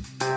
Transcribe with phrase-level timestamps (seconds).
[0.00, 0.29] Mm-hmm.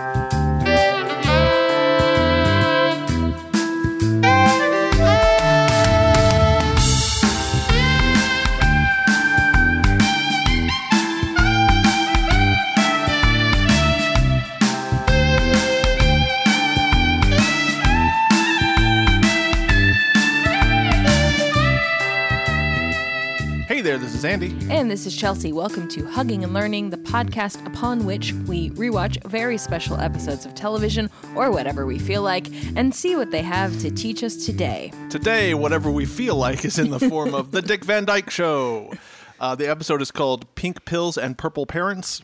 [24.74, 25.52] And this is Chelsea.
[25.52, 30.56] Welcome to Hugging and Learning, the podcast upon which we rewatch very special episodes of
[30.56, 34.92] television or whatever we feel like and see what they have to teach us today.
[35.10, 38.92] Today, whatever we feel like is in the form of The Dick Van Dyke Show.
[39.38, 42.22] Uh, the episode is called Pink Pills and Purple Parents.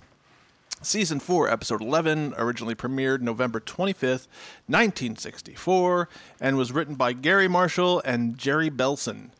[0.82, 4.26] Season 4, Episode 11, originally premiered November 25th,
[4.66, 6.08] 1964,
[6.40, 9.30] and was written by Garry Marshall and Jerry Belson.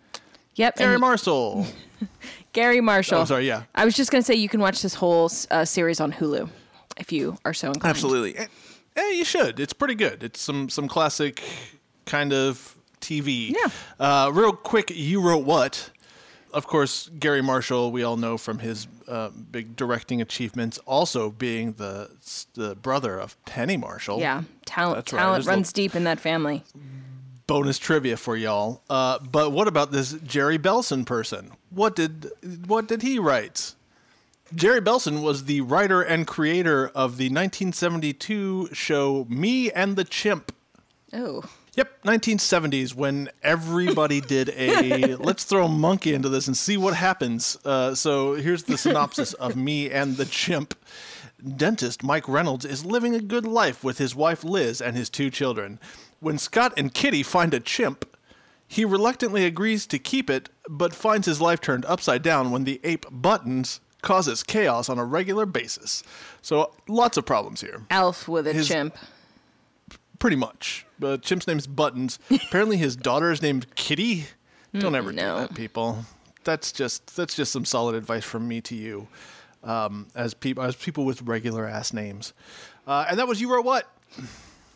[0.60, 0.77] Yep.
[0.77, 1.66] Garry and Marshall.
[2.52, 3.20] Garry Marshall.
[3.20, 3.62] Oh, sorry, yeah.
[3.74, 6.50] I was just going to say you can watch this whole uh, series on Hulu
[6.98, 7.96] if you are so inclined.
[7.96, 8.36] Absolutely.
[8.36, 8.46] Eh,
[8.96, 9.59] eh, you should.
[9.59, 10.23] It's pretty good.
[10.23, 11.42] It's some some classic
[12.05, 13.56] kind of TV.
[13.56, 13.70] Yeah.
[13.98, 15.91] Uh, real quick, you wrote what?
[16.52, 17.91] Of course, Garry Marshall.
[17.91, 22.11] We all know from his uh, big directing achievements, also being the
[22.52, 24.20] the brother of Penny Marshall.
[24.20, 24.42] Yeah.
[24.67, 25.20] Talent, That's right.
[25.20, 26.64] talent a runs deep in that family.
[27.51, 28.81] Bonus trivia for y'all.
[28.89, 31.51] Uh, but what about this Jerry Belson person?
[31.70, 32.31] What did
[32.69, 33.75] what did he write?
[34.55, 40.55] Jerry Belson was the writer and creator of the 1972 show Me and the Chimp.
[41.12, 41.42] Oh.
[41.75, 46.95] Yep, 1970s when everybody did a let's throw a monkey into this and see what
[46.95, 47.59] happens.
[47.64, 50.79] Uh, so here's the synopsis of Me and the Chimp.
[51.45, 55.31] Dentist Mike Reynolds is living a good life with his wife Liz and his two
[55.31, 55.81] children.
[56.21, 58.05] When Scott and Kitty find a chimp,
[58.69, 62.81] he reluctantly agrees to keep it, but finds his life turned upside down when the
[62.85, 66.03] ape Buttons causes chaos on a regular basis.
[66.43, 67.83] So lots of problems here.
[67.91, 68.97] Elf with a His- chimp.
[70.19, 70.85] Pretty much.
[71.03, 72.19] Uh, Chimp's name's Buttons.
[72.31, 74.27] Apparently, his daughter is named Kitty.
[74.79, 75.35] Don't ever no.
[75.35, 76.05] do that, people.
[76.45, 79.09] That's just that's just some solid advice from me to you,
[79.64, 82.35] um, as people as people with regular ass names.
[82.86, 83.91] Uh, and that was you wrote what?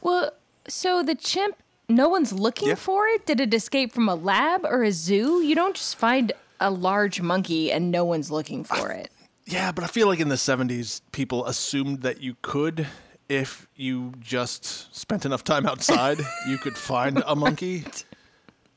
[0.00, 0.30] Well,
[0.68, 1.56] so the chimp,
[1.88, 2.74] no one's looking Yeah.
[2.76, 3.26] for it?
[3.26, 5.42] Did it escape from a lab or a zoo?
[5.42, 9.10] You don't just find a large monkey and no one's looking for it.
[9.46, 12.86] Yeah, but I feel like in the '70s, people assumed that you could,
[13.28, 17.84] if you just spent enough time outside, you could find a monkey.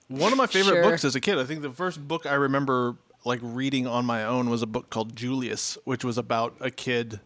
[0.10, 0.84] One of my favorite Sure.
[0.84, 2.96] books as a kid, I think the first book I remember
[3.26, 7.20] like reading on my own was a book called Julius, which was about a kid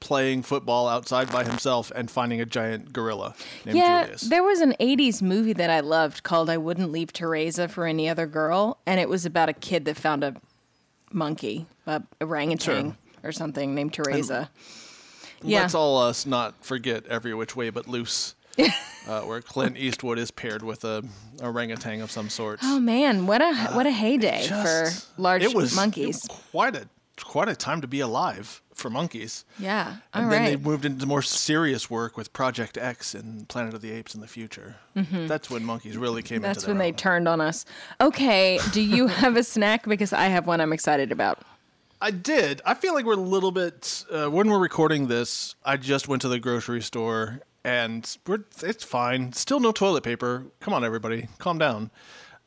[0.00, 4.22] playing football outside by himself and finding a giant gorilla named yeah, Julius.
[4.22, 8.08] there was an 80s movie that I loved called I Wouldn't Leave Teresa for Any
[8.08, 10.36] Other Girl, and it was about a kid that found a
[11.12, 14.50] monkey, a orangutan or something named Teresa.
[15.42, 15.62] yeah.
[15.62, 18.34] Let's all us not forget Every Which Way But Loose,
[19.08, 21.02] uh, where Clint Eastwood is paired with a
[21.42, 22.60] orangutan of some sort.
[22.62, 26.24] Oh man, what a what a heyday Uh, Just- for large it was, monkeys.
[26.24, 26.88] it was quite a
[27.24, 29.44] quite a time to be alive for monkeys.
[29.58, 30.38] yeah, all And right.
[30.38, 34.14] then they moved into more serious work with Project X and Planet of the Apes
[34.14, 34.76] in the future.
[34.94, 36.42] That's when monkeys really came Mm-hmm.
[36.44, 37.64] That's when their they turned on us.
[38.00, 39.84] Okay, do you have a snack?
[39.86, 41.40] Because I have one I'm excited about.
[42.00, 42.62] I did.
[42.64, 45.56] I feel like we're a little bit uh, when we're recording this.
[45.64, 49.32] I just went to the grocery store and we're it's fine.
[49.32, 50.44] Still no toilet paper.
[50.60, 51.90] Come on, everybody, calm down.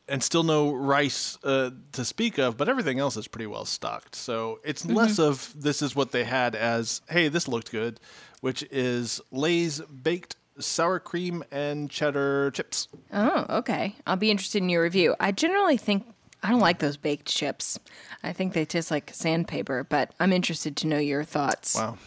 [0.08, 4.14] And still no rice uh, to speak of, but everything else is pretty well stocked.
[4.16, 8.00] So it's less of this is what they had as hey, this looked good,
[8.40, 12.88] which is Lay's baked sour cream and cheddar chips.
[13.12, 13.94] Oh, okay.
[14.06, 15.14] I'll be interested in your review.
[15.20, 16.04] I generally think
[16.42, 17.78] I don't like those baked chips.
[18.24, 21.76] I think they taste like sandpaper, but I'm interested to know your thoughts.
[21.76, 21.98] Wow,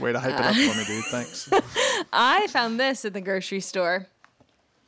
[0.00, 1.04] way to hype it up for me, dude.
[1.04, 1.50] Thanks.
[2.12, 4.06] I found this at the grocery store.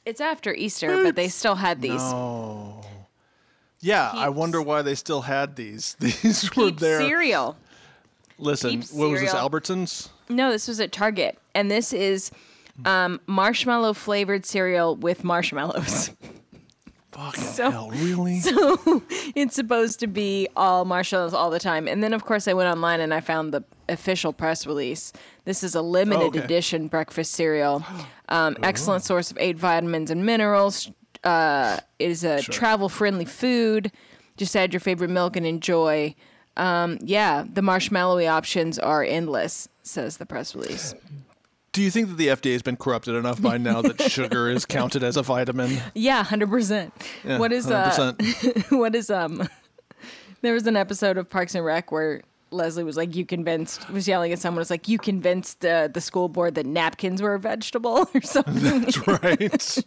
[0.07, 2.03] It's after Easter, but they still had these.
[3.81, 5.95] Yeah, I wonder why they still had these.
[6.01, 7.01] These were Peep there.
[7.01, 7.57] cereal.
[8.39, 9.35] Listen, Peeps what was this?
[9.35, 10.09] Albertsons?
[10.31, 12.31] No, this was at Target, and this is
[12.87, 16.11] um, marshmallow flavored cereal with marshmallows.
[17.13, 18.41] Fucking So- hell, really?
[18.41, 19.03] So
[19.37, 21.87] it's supposed to be all marshmallows all the time.
[21.87, 25.13] And then, of course, I went online and I found the official press release.
[25.45, 26.39] This is a limited Oh, okay.
[26.41, 27.85] edition breakfast cereal.
[28.31, 30.91] Um, excellent source of eight vitamins and minerals.
[31.25, 33.93] Uh, it is a travel friendly food.
[34.39, 36.15] Just add your favorite milk and enjoy.
[36.57, 40.95] Um, yeah, the marshmallowy options are endless, says the press release.
[41.73, 44.65] Do you think that the FDA has been corrupted enough by now that sugar is
[44.65, 45.77] counted as a vitamin?
[45.95, 46.95] Yeah, hundred percent.
[47.25, 48.71] What is uh, 100%.
[48.79, 49.47] what is um?
[50.41, 52.23] There was an episode of Parks and Rec where
[52.55, 54.61] Leslie was like, "You convinced," was yelling at someone.
[54.63, 58.81] It's like, "You convinced uh, the school board that napkins were a vegetable or something."
[58.81, 59.79] That's right.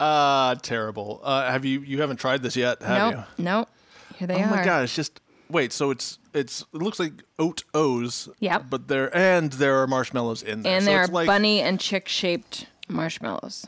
[0.00, 1.20] uh terrible.
[1.22, 3.44] Uh have you you haven't tried this yet, have nope, you?
[3.44, 3.68] nope.
[4.16, 4.46] Here they Oh are.
[4.46, 8.28] Oh my god, it's just wait, so it's it's it looks like oat O's.
[8.40, 8.64] Yep.
[8.70, 10.76] But there and there are marshmallows in there.
[10.76, 13.66] And so they're like, bunny and chick shaped marshmallows.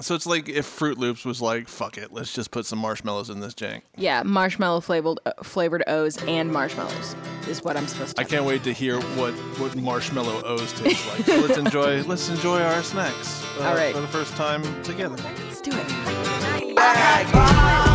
[0.00, 3.30] So it's like if Froot Loops was like, fuck it, let's just put some marshmallows
[3.30, 3.82] in this jank.
[3.96, 7.14] Yeah, marshmallow flavored uh, flavored O's and marshmallows
[7.46, 8.22] is what I'm supposed to.
[8.22, 11.26] I can't wait to hear what, what marshmallow O's taste like.
[11.26, 13.94] So let's enjoy let's enjoy our snacks uh, All right.
[13.94, 15.16] for the first time together.
[15.16, 17.91] Let's do it.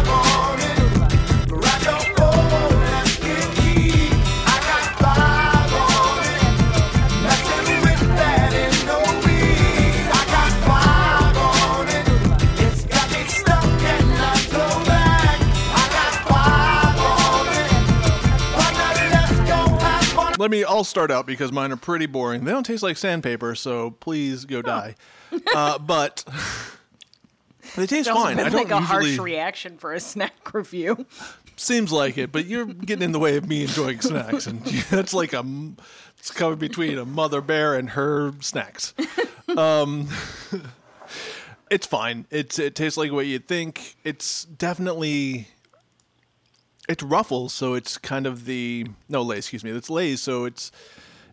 [20.47, 20.63] Let me.
[20.63, 22.45] I'll start out because mine are pretty boring.
[22.45, 24.95] They don't taste like sandpaper, so please go die.
[25.53, 26.23] Uh, but
[27.75, 28.37] they taste fine.
[28.37, 31.05] been I don't like a harsh reaction for a snack review.
[31.57, 35.13] Seems like it, but you're getting in the way of me enjoying snacks, and that's
[35.13, 35.43] like a
[36.17, 38.93] it's covered between a mother bear and her snacks.
[39.49, 40.07] Um,
[41.69, 42.25] it's fine.
[42.31, 43.97] It's it tastes like what you'd think.
[44.05, 45.49] It's definitely
[46.87, 49.39] it's Ruffles, so it's kind of the no Lay's.
[49.39, 49.71] Excuse me.
[49.71, 50.71] It's Lay's, so it's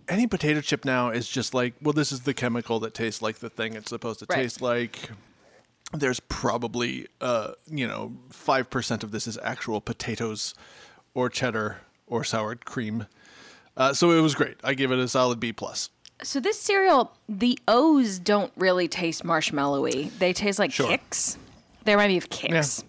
[0.09, 3.37] any potato chip now is just like well, this is the chemical that tastes like
[3.39, 4.37] the thing it's supposed to Right.
[4.43, 5.11] taste like
[5.93, 10.55] there's probably uh you know 5% of this is actual potatoes
[11.15, 13.07] or cheddar or sour cream
[13.77, 15.91] uh, so it was great i give it a solid b plus
[16.23, 20.11] So this cereal, the O's don't really taste marshmallowy.
[20.19, 20.89] They taste like Sure.
[20.89, 21.37] Kix.
[21.85, 22.83] They remind me of Kix.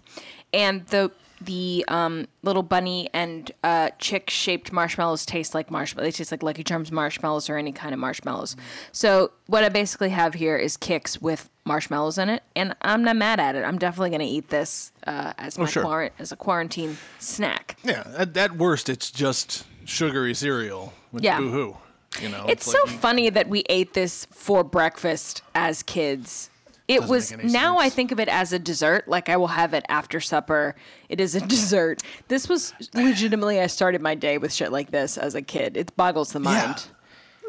[0.52, 1.10] And the
[1.40, 6.06] the um, little bunny and uh, chick shaped marshmallows taste like marshmallows.
[6.06, 8.56] They taste like Lucky Charms marshmallows or any kind of marshmallows.
[8.92, 13.16] So what I basically have here is Kix with marshmallows in it, and I'm not
[13.16, 13.64] mad at it.
[13.64, 15.82] I'm definitely going to eat this uh, as my Oh, sure.
[15.82, 17.76] quar- as a quarantine snack.
[17.84, 21.38] yeah at, at worst it's just sugary cereal with Yeah.
[21.38, 21.76] boo-hoo
[22.22, 26.50] you know It's like so you- funny that we ate this for breakfast as kids.
[26.88, 29.08] It Doesn't was now I think of it as a dessert.
[29.08, 30.74] Like I will have it after supper.
[31.08, 32.00] It is a dessert.
[32.28, 35.76] This was legitimately I started my day with shit like this as a kid.
[35.76, 36.86] It boggles the mind.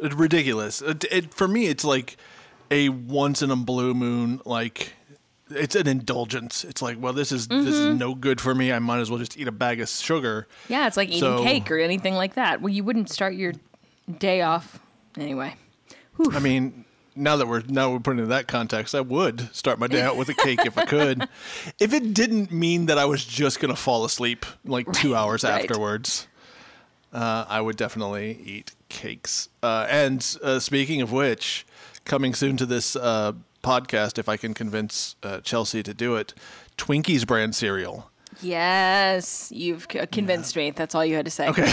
[0.01, 2.17] It's ridiculous it, it, for me it's like
[2.69, 4.93] a once in a blue moon like
[5.49, 7.93] it's an indulgence it's like well this is this Mm-hmm.
[7.93, 10.47] is no good for me i might as well just eat a bag of sugar
[10.67, 12.61] Yeah, it's like eating So- cake or anything like that.
[12.61, 13.53] Well, you wouldn't start your
[14.19, 14.79] day off
[15.17, 15.55] anyway.
[16.31, 16.85] I mean,
[17.17, 20.01] now that we're now we're putting it in that context, I would start my day
[20.01, 21.27] out with a cake if I could.
[21.79, 25.61] If it didn't mean that I was just gonna fall asleep like two hours right.
[25.61, 26.27] afterwards,
[27.13, 29.49] uh, I would definitely eat cakes.
[29.61, 31.65] Uh, and uh, speaking of which,
[32.05, 36.33] coming soon to this uh, podcast, if I can convince uh, Chelsea to do it,
[36.77, 38.09] Twinkies brand cereal.
[38.41, 40.71] Yes, you've c- convinced me.
[40.71, 41.47] That's all you had to say.
[41.49, 41.71] Okay.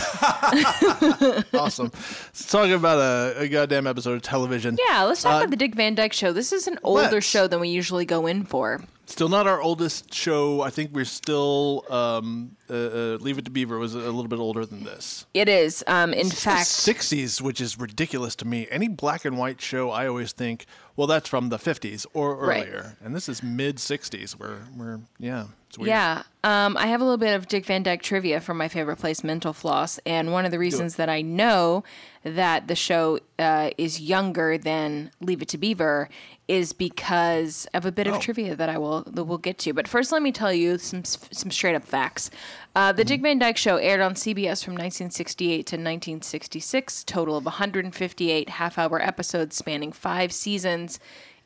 [1.58, 1.90] awesome.
[1.92, 4.78] Let's talk about a, a goddamn episode of television.
[4.88, 6.32] Yeah, let's talk Uh, about the Dick Van Dyke Show.
[6.32, 8.82] This is an older show than we usually go in for.
[9.06, 10.62] Still not our oldest show.
[10.62, 14.38] I think we're still um, uh, uh, Leave It to Beaver was a little bit
[14.38, 15.26] older than this.
[15.34, 15.84] It is.
[15.86, 18.66] Um, in fact, sixties, which is ridiculous to me.
[18.70, 20.64] Any black and white show, I always think,
[20.96, 22.66] well, that's from the fifties or Right.
[22.66, 24.38] earlier, and this is mid sixties.
[24.38, 25.88] We're we're yeah, it's weird.
[25.88, 26.22] Yeah.
[26.44, 29.24] Um, I have a little bit of Dick Van Dyke trivia from my favorite place,
[29.24, 29.98] Mental Floss.
[30.04, 31.84] And one of the reasons that I know
[32.22, 36.08] that the show uh, is younger than Leave It to Beaver
[36.46, 38.18] is because of a bit of Oh.
[38.20, 39.72] trivia that I will that we'll get to.
[39.72, 42.30] But first, let me tell you some some straight up facts.
[42.76, 47.44] Uh, the Dick Van Dyke Show aired on CBS from 1968 to 1966, total of
[47.46, 50.98] 158 half hour episodes spanning five seasons.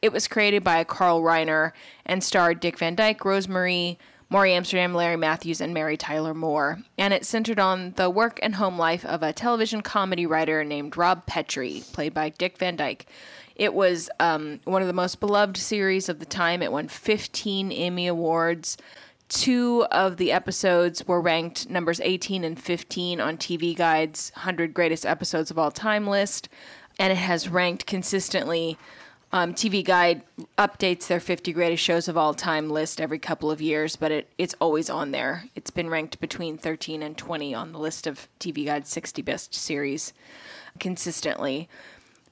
[0.03, 1.73] It was created by Carl Reiner
[2.07, 3.99] and starred Dick Van Dyke, Rosemary,
[4.31, 6.81] Morey Amsterdam, Larry Matthews, and Mary Tyler Moore.
[6.97, 10.97] And it centered on the work and home life of a television comedy writer named
[10.97, 13.07] Rob Petrie, played by Dick Van Dyke.
[13.59, 16.63] It was um, one of the most beloved series of the time.
[16.63, 18.79] It won 15 Emmy Awards.
[19.29, 25.05] Two of the episodes were ranked numbers 18 and 15 on TV Guide's 100 Greatest
[25.05, 26.49] Episodes of All Time list.
[26.99, 28.79] And it has ranked consistently
[29.33, 30.23] um, TV Guide
[30.57, 34.29] updates their 50 greatest shows of all time list every couple of years, but it,
[34.39, 35.45] it's always on there.
[35.55, 39.55] It's been ranked between 13 and 20 on the list of TV Guide's 60 best
[39.55, 40.15] series
[40.79, 41.69] consistently.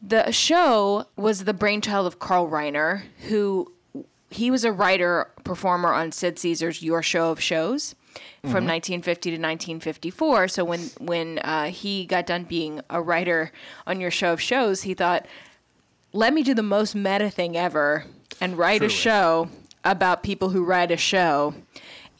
[0.09, 3.73] The show was the brainchild of Carl Reiner, who
[4.31, 7.95] he was a writer performer on Sid Caesar's Your Show of Shows.
[8.43, 10.49] from 1950 to 1954.
[10.49, 13.53] So when when uh, he got done being a writer
[13.87, 15.27] on your show of shows, he thought,
[16.13, 18.05] "Let me do the most meta thing ever
[18.41, 19.49] and write a show
[19.85, 21.55] about people who write a show."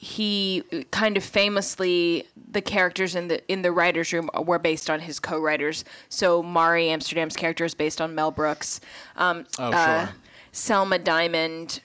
[0.07, 5.01] He kind of famously the characters in the in the writers room were based on
[5.01, 5.85] his co-writers.
[6.09, 8.81] So Morey Amsterdam's character is based on Mel Brooks.
[9.17, 10.15] Um, Oh, uh, sure.
[10.53, 11.81] Selma Diamond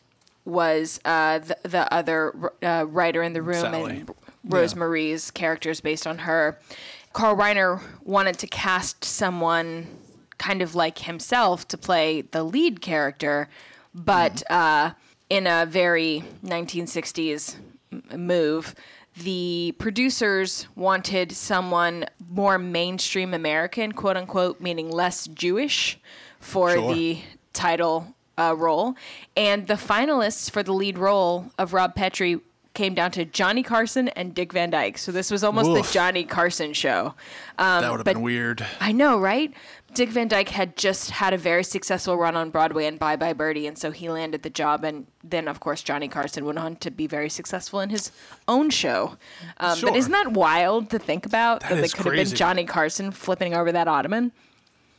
[0.46, 3.92] was uh, the, the other uh, writer in the room, Sally.
[4.02, 4.12] and
[4.44, 6.60] Rose Marie's character is based on her.
[7.14, 9.88] Carl Reiner wanted to cast someone
[10.38, 13.50] kind of like himself to play the lead character,
[13.96, 14.92] but uh,
[15.30, 17.62] in a very 1960s m-
[18.16, 18.76] move,
[19.18, 26.00] the producers wanted someone more mainstream American, quote unquote, meaning less Jewish,
[26.40, 26.94] for Sure.
[26.94, 27.20] the
[27.54, 28.96] title uh, role.
[29.36, 32.40] And the finalists for the lead role of Rob Petrie
[32.74, 34.98] came down to Johnny Carson and Dick Van Dyke.
[34.98, 35.86] So this was almost Woof.
[35.88, 37.14] the Johnny Carson show.
[37.58, 38.66] that would have been weird.
[38.80, 39.54] I know, right?
[39.94, 43.34] Dick Van Dyke had just had a very successful run on Broadway and Bye Bye
[43.34, 44.84] Birdie, and so he landed the job.
[44.84, 48.12] And then, of course, Johnny Carson went on to be very successful in his
[48.48, 49.18] own show.
[49.58, 49.90] Um, Sure.
[49.90, 53.54] But isn't that wild to think about That it could have been Johnny Carson flipping
[53.54, 54.32] over that ottoman?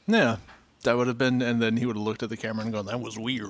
[0.07, 0.37] Yeah.
[0.85, 2.87] That would have been, and then he would have looked at the camera and gone,
[2.87, 3.49] "That was weird."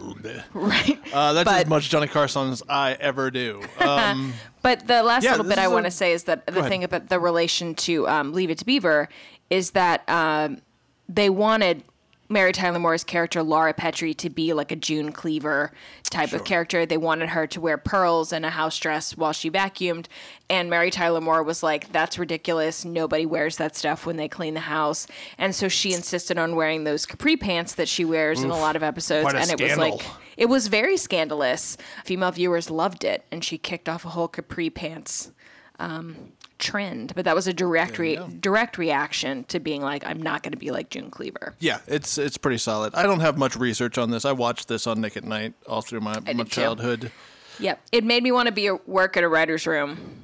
[0.53, 1.01] Right.
[1.15, 3.63] Uh, that's as much Johnny Carson as I ever do.
[3.81, 6.69] Um, But the last Yeah, little bit I want to say is that the ahead.
[6.69, 9.09] thing about the relation to um, Leave It to Beaver
[9.49, 10.61] is that um,
[11.09, 11.85] they wanted
[12.29, 15.71] Mary Tyler Moore's character Laura Petrie to be like a June Cleaver
[16.05, 16.39] type Sure.
[16.39, 16.87] of character.
[16.87, 20.07] They wanted her to wear pearls and a house dress while she vacuumed,
[20.49, 22.87] and Mary Tyler Moore was like, "That's ridiculous.
[22.87, 25.07] Nobody wears that stuff when they clean the house."
[25.37, 28.77] And so she insisted on wearing those capri pants that she wears in a lot
[28.77, 30.01] of episodes, and it was like
[30.39, 31.77] it was very scandalous.
[32.05, 35.33] Female viewers loved it, and she kicked off a whole capri pants
[35.79, 37.13] um, trend.
[37.15, 40.59] But that was a direct re- direct reaction to being like, I'm not going to
[40.59, 41.55] be like June Cleaver.
[41.59, 42.95] yeah, it's it's pretty solid.
[42.95, 44.25] I don't have much research on this.
[44.25, 46.45] I watched this on Nick at Nite all through my, my did too.
[46.45, 47.13] childhood.
[47.59, 50.19] Yep, it made me want to be a work at a writer's room.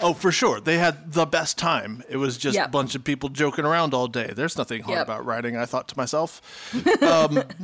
[0.00, 0.60] Oh, for sure.
[0.60, 2.02] They had the best time.
[2.08, 2.66] It was just Yep.
[2.66, 4.32] a bunch of people joking around all day.
[4.34, 5.06] There's nothing hard Yep.
[5.06, 6.40] about writing, I thought to myself.
[7.02, 7.34] um,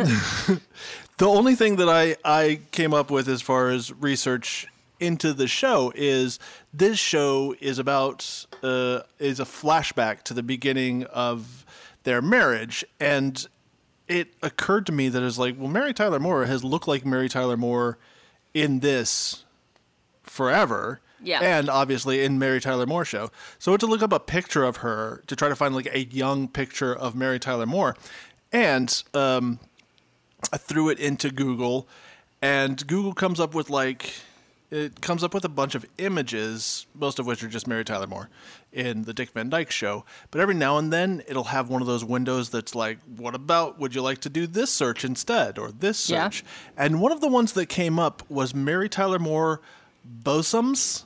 [1.18, 4.66] the only thing that I, I came up with as far as research
[4.98, 6.38] into the show is
[6.72, 11.64] this show is about uh, is a flashback to the beginning of
[12.04, 13.46] their marriage and
[14.08, 17.28] it occurred to me that it's like well Mary Tyler Moore has looked like Mary
[17.28, 17.98] Tyler Moore
[18.54, 19.44] in this
[20.22, 21.00] forever.
[21.22, 21.40] Yeah.
[21.40, 23.30] And obviously in Mary Tyler Moore show.
[23.58, 26.46] So to look up a picture of her to try to find like a young
[26.46, 27.96] picture of Mary Tyler Moore.
[28.52, 29.58] And um,
[30.52, 31.88] I threw it into Google
[32.42, 34.14] and Google comes up with like
[34.70, 38.06] it comes up with a bunch of images, most of which are just Mary Tyler
[38.06, 38.28] Moore
[38.72, 40.04] in the Dick Van Dyke show.
[40.30, 43.78] But every now and then it'll have one of those windows that's like, what about
[43.78, 46.24] would you like to do this search instead or this Yeah.
[46.24, 46.44] search?
[46.76, 49.60] And one of the ones that came up was Mary Tyler Moore
[50.04, 51.04] bosoms.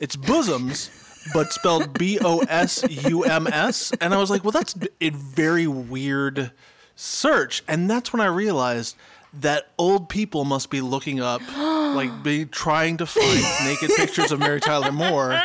[0.00, 0.90] It's bosoms,
[1.34, 3.92] but spelled B O S U M S.
[4.00, 6.52] And I was like, well, that's a very weird
[6.96, 7.62] search.
[7.68, 8.96] And that's when I realized
[9.34, 14.40] that old people must be looking up, like, be trying to find naked pictures of
[14.40, 15.40] Mary Tyler Moore.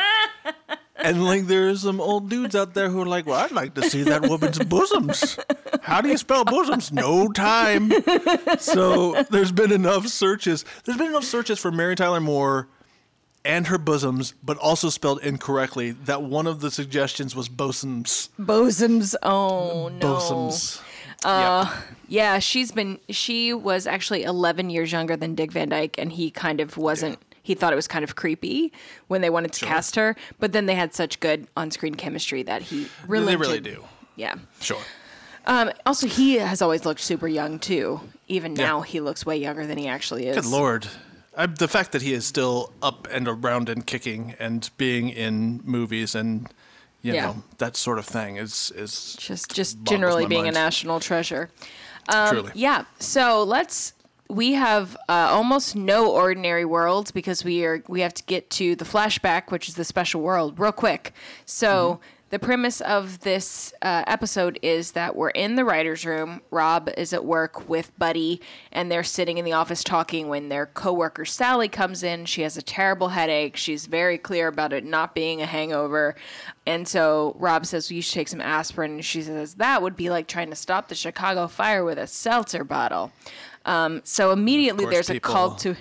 [0.98, 3.88] And like, there's some old dudes out there who are like, well, I'd like to
[3.88, 5.38] see that woman's bosoms.
[5.82, 6.90] How do you spell bosoms?
[6.90, 7.92] No time.
[8.58, 10.64] So there's been enough searches.
[10.84, 12.68] There's been enough searches for Mary Tyler Moore
[13.44, 15.92] and her bosoms, but also spelled incorrectly.
[15.92, 18.30] That one of the suggestions was bosoms.
[18.38, 19.14] Bosoms.
[19.22, 19.98] Oh no.
[20.00, 20.82] Bosoms.
[21.24, 21.74] Uh,
[22.08, 23.00] Yeah, she's been.
[23.10, 27.18] She was actually 11 years younger than Dick Van Dyke, and he kind of wasn't.
[27.42, 28.72] He thought it was kind of creepy
[29.08, 29.68] when they wanted to Sure.
[29.68, 33.40] cast her, but then they had such good on-screen chemistry that he relented.
[33.40, 33.84] They really do.
[34.16, 34.34] Yeah.
[34.60, 34.80] Sure.
[35.46, 38.00] Um, also, he has always looked super young too.
[38.28, 38.66] Even Yeah.
[38.66, 40.34] now, he looks way younger than he actually is.
[40.36, 40.88] Good lord.
[41.36, 45.60] I, the fact that he is still up and around and kicking and being in
[45.64, 46.48] movies and
[47.06, 47.26] you Yeah.
[47.26, 50.56] know that sort of thing is is Just, just generally being mind.
[50.56, 51.50] a national treasure.
[52.08, 52.52] Um, truly.
[52.54, 52.84] Yeah.
[52.98, 53.92] So let's.
[54.28, 58.74] We have uh, almost no ordinary worlds because we are we have to get to
[58.74, 61.12] the flashback, which is the special world, real quick.
[61.44, 61.68] So
[62.00, 62.02] Mm-hmm.
[62.36, 66.42] The premise of this uh, episode is that we're in the writers' room.
[66.50, 70.28] Rob is at work with Buddy, and they're sitting in the office talking.
[70.28, 73.56] When their coworker Sally comes in, she has a terrible headache.
[73.56, 76.14] She's very clear about it not being a hangover,
[76.66, 79.96] and so Rob says, well, "You should take some aspirin." And she says, "That would
[79.96, 83.12] be like trying to stop the Chicago fire with a seltzer bottle."
[83.64, 85.74] Um, so immediately there's a call to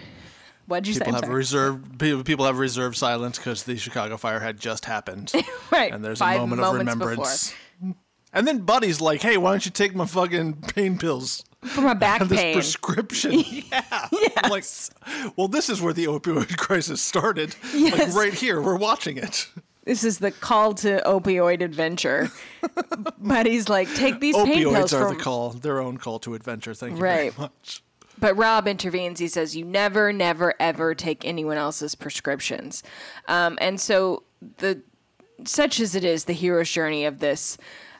[0.67, 1.19] What'd you People say?
[1.22, 5.31] Have reserved people have reserved silence because the Chicago fire had just happened,
[5.72, 5.93] right.
[5.93, 7.53] and there's five a moment of remembrance.
[8.34, 11.43] And then Buddy's like, "Hey, why don't you take my fucking pain pills?
[11.62, 11.75] before.
[11.75, 12.53] For my back have this pain.
[12.53, 13.31] prescription."
[13.72, 13.84] yeah.
[14.43, 14.65] I'm like,
[15.38, 17.55] well, this is where the opioid crisis started.
[17.74, 18.15] Like Yes.
[18.15, 19.48] right here, we're watching it.
[19.86, 22.29] this is the call to opioid adventure.
[23.19, 26.19] but he's like, take these pain pills Opioids are from the call, their own call
[26.19, 26.74] to adventure.
[26.74, 27.34] Thank you Right.
[27.34, 27.84] very much.
[28.19, 29.19] But Rob intervenes.
[29.19, 32.84] He says, "You never, never, ever take anyone else's prescriptions."
[33.27, 34.24] Um, and so
[34.57, 34.81] the
[35.43, 37.57] such as it is, the hero's journey of this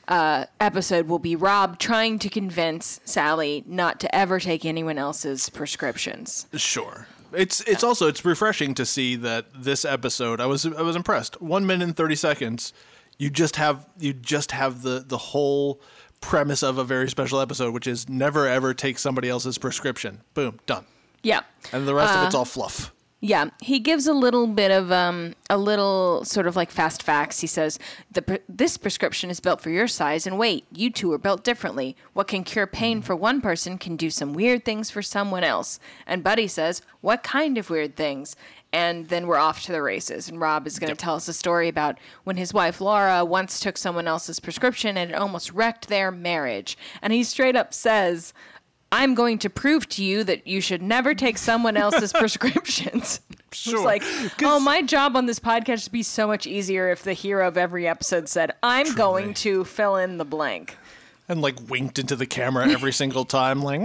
[0.08, 5.48] uh, episode will be Rob trying to convince Sally not to ever take anyone else's
[5.50, 6.46] prescriptions.
[6.54, 7.06] Sure.
[7.32, 11.40] It's it's also it's refreshing to see that this episode I was I was impressed.
[11.42, 12.72] One minute and thirty seconds.
[13.18, 15.80] You just have you just have the the whole
[16.20, 20.22] premise of a very special episode, which is never ever take somebody else's prescription.
[20.34, 20.84] Boom, done.
[21.22, 21.40] Yeah.
[21.72, 22.92] And the rest of Uh, it's all fluff.
[23.20, 27.40] Yeah, he gives a little bit of um, a little sort of like fast facts.
[27.40, 27.78] He says,
[28.12, 30.66] "The pre- this prescription is built for your size and weight.
[30.70, 31.96] You two are built differently.
[32.12, 35.80] What can cure pain for one person can do some weird things for someone else."
[36.06, 38.36] And Buddy says, "What kind of weird things?"
[38.72, 40.28] And then we're off to the races.
[40.28, 43.60] And Rob is going to tell us a story about when his wife Laura once
[43.60, 46.76] took someone else's prescription and it almost wrecked their marriage.
[47.00, 48.32] And he straight up says.
[48.92, 53.20] I'm going to prove to you that you should never take someone else's prescriptions.
[53.50, 53.74] Sure.
[53.76, 57.12] It's like, oh, my job on this podcast would be so much easier if the
[57.12, 60.76] hero of every episode said, I'm going to fill in the blank.
[61.28, 63.80] And like winked into the camera every single time, like,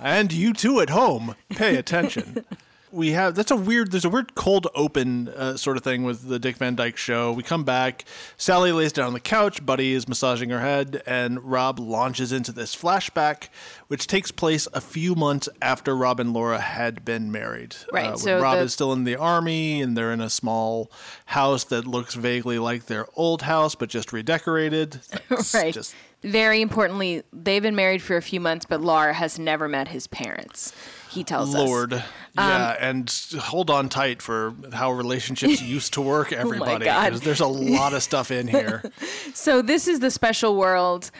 [0.00, 2.46] and you too at home, pay attention.
[2.90, 3.90] We have that's a weird.
[3.92, 7.32] There's a weird cold open uh, sort of thing with the Dick Van Dyke Show.
[7.32, 8.04] We come back.
[8.36, 9.64] Sally lays down on the couch.
[9.64, 13.48] Buddy is massaging her head, and Rob launches into this flashback,
[13.88, 17.76] which takes place a few months after Rob and Laura had been married.
[17.92, 20.90] Right, Uh, so Rob the- is still in the army, and they're in a small
[21.26, 25.00] house that looks vaguely like their old house, but just redecorated.
[25.54, 25.72] Right.
[25.74, 29.88] Just Very importantly, they've been married for a few months, but Laura has never met
[29.88, 30.72] his parents.
[31.10, 31.60] He tells us.
[31.66, 32.02] Lord.
[32.38, 36.84] Yeah, Um, and hold on tight for how relationships used to work, everybody.
[36.84, 37.10] Oh God.
[37.12, 38.82] 'cause there's a lot of stuff in here.
[39.34, 41.10] So this is the special world.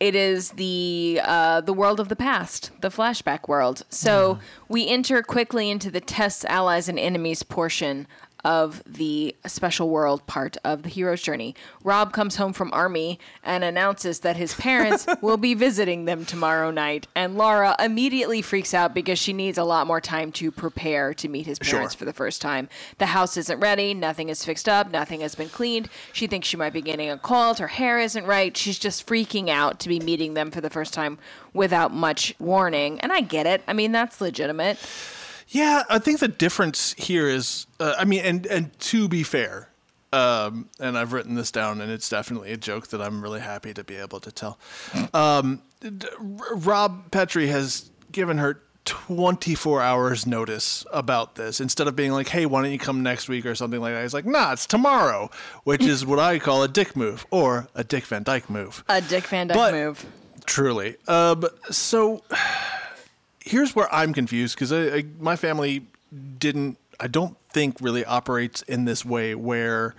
[0.00, 3.82] It is the uh, the world of the past, the flashback world.
[3.88, 8.08] So we enter quickly into the tests, allies, and enemies portion
[8.44, 11.54] of the special world part of the hero's journey.
[11.84, 16.70] Rob comes home from army and announces that his parents will be visiting them tomorrow
[16.70, 21.14] night, and Laura immediately freaks out because she needs a lot more time to prepare
[21.14, 21.98] to meet his parents Sure.
[21.98, 22.68] for the first time.
[22.98, 25.88] The house isn't ready, nothing is fixed up, nothing has been cleaned.
[26.12, 28.56] She thinks she might be getting a cold, her hair isn't right.
[28.56, 31.18] She's just freaking out to be meeting them for the first time
[31.54, 32.98] without much warning.
[33.00, 33.62] And I get it.
[33.68, 34.78] I mean, that's legitimate.
[35.52, 39.68] Yeah, I think the difference here is, uh, I mean, and and to be fair,
[40.12, 43.74] um, and I've written this down, and it's definitely a joke that I'm really happy
[43.74, 44.58] to be able to tell.
[45.12, 45.60] Um,
[46.18, 52.46] Rob Petrie has given her 24 hours notice about this instead of being like, "Hey,
[52.46, 54.02] why don't you come next week" or something like that.
[54.02, 55.30] He's like, "Nah, it's tomorrow,"
[55.64, 58.82] which is what I call a dick move or a Dick Van Dyke move.
[58.88, 60.06] A Dick Van Dyke But- move.
[60.46, 60.96] Truly.
[61.06, 62.22] Um, so
[63.44, 65.86] here's where I'm confused because I, I, my family
[66.38, 69.94] didn't, I don't think really operates in this way where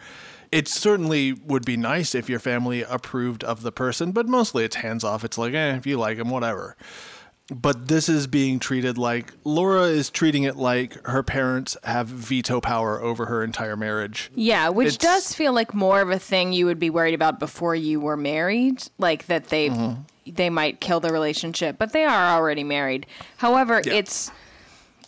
[0.51, 4.77] it certainly would be nice if your family approved of the person, but mostly it's
[4.77, 5.23] hands off.
[5.23, 6.75] It's like, eh, if you like him, whatever.
[7.53, 12.61] But this is being treated like Laura is treating it like her parents have veto
[12.61, 14.31] power over her entire marriage.
[14.33, 17.39] Yeah, which It's- does feel like more of a thing you would be worried about
[17.39, 20.01] before you were married, like that they Mm-hmm.
[20.25, 23.05] They might kill the relationship, but they are already married.
[23.37, 23.93] However, Yeah.
[23.93, 24.31] it's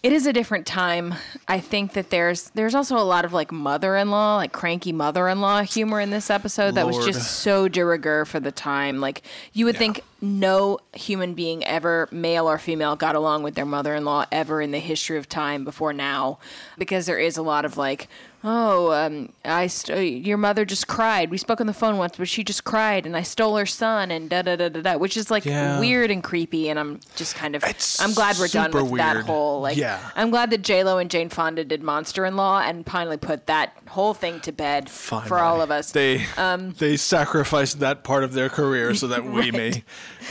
[0.04, 1.16] it is a different time.
[1.48, 6.00] I think that there's there's also a lot of like mother-in-law, like cranky mother-in-law humor
[6.00, 9.00] in this episode that was just so de rigueur for the time.
[9.00, 9.24] Like
[9.54, 9.80] you would Yeah.
[9.80, 14.70] think no human being ever, male or female, got along with their mother-in-law ever in
[14.72, 16.38] the history of time before now,
[16.78, 18.08] because there is a lot of like,
[18.48, 21.30] oh, um, I st- your mother just cried.
[21.32, 24.12] We spoke on the phone once, but she just cried, and I stole her son,
[24.12, 25.80] and da da da da da, which is like Yeah.
[25.80, 26.70] weird and creepy.
[26.70, 29.26] And I'm just kind of, It's I'm glad we're done with that weird.
[29.26, 29.76] whole like.
[29.78, 30.00] Yeah.
[30.16, 33.48] I'm glad that J Lo and Jane Fonda did Monster in Law and finally put
[33.48, 35.42] that whole thing to bed for Finally.
[35.42, 35.92] all of us.
[35.92, 39.84] They Um, they sacrificed that part of their career so that we may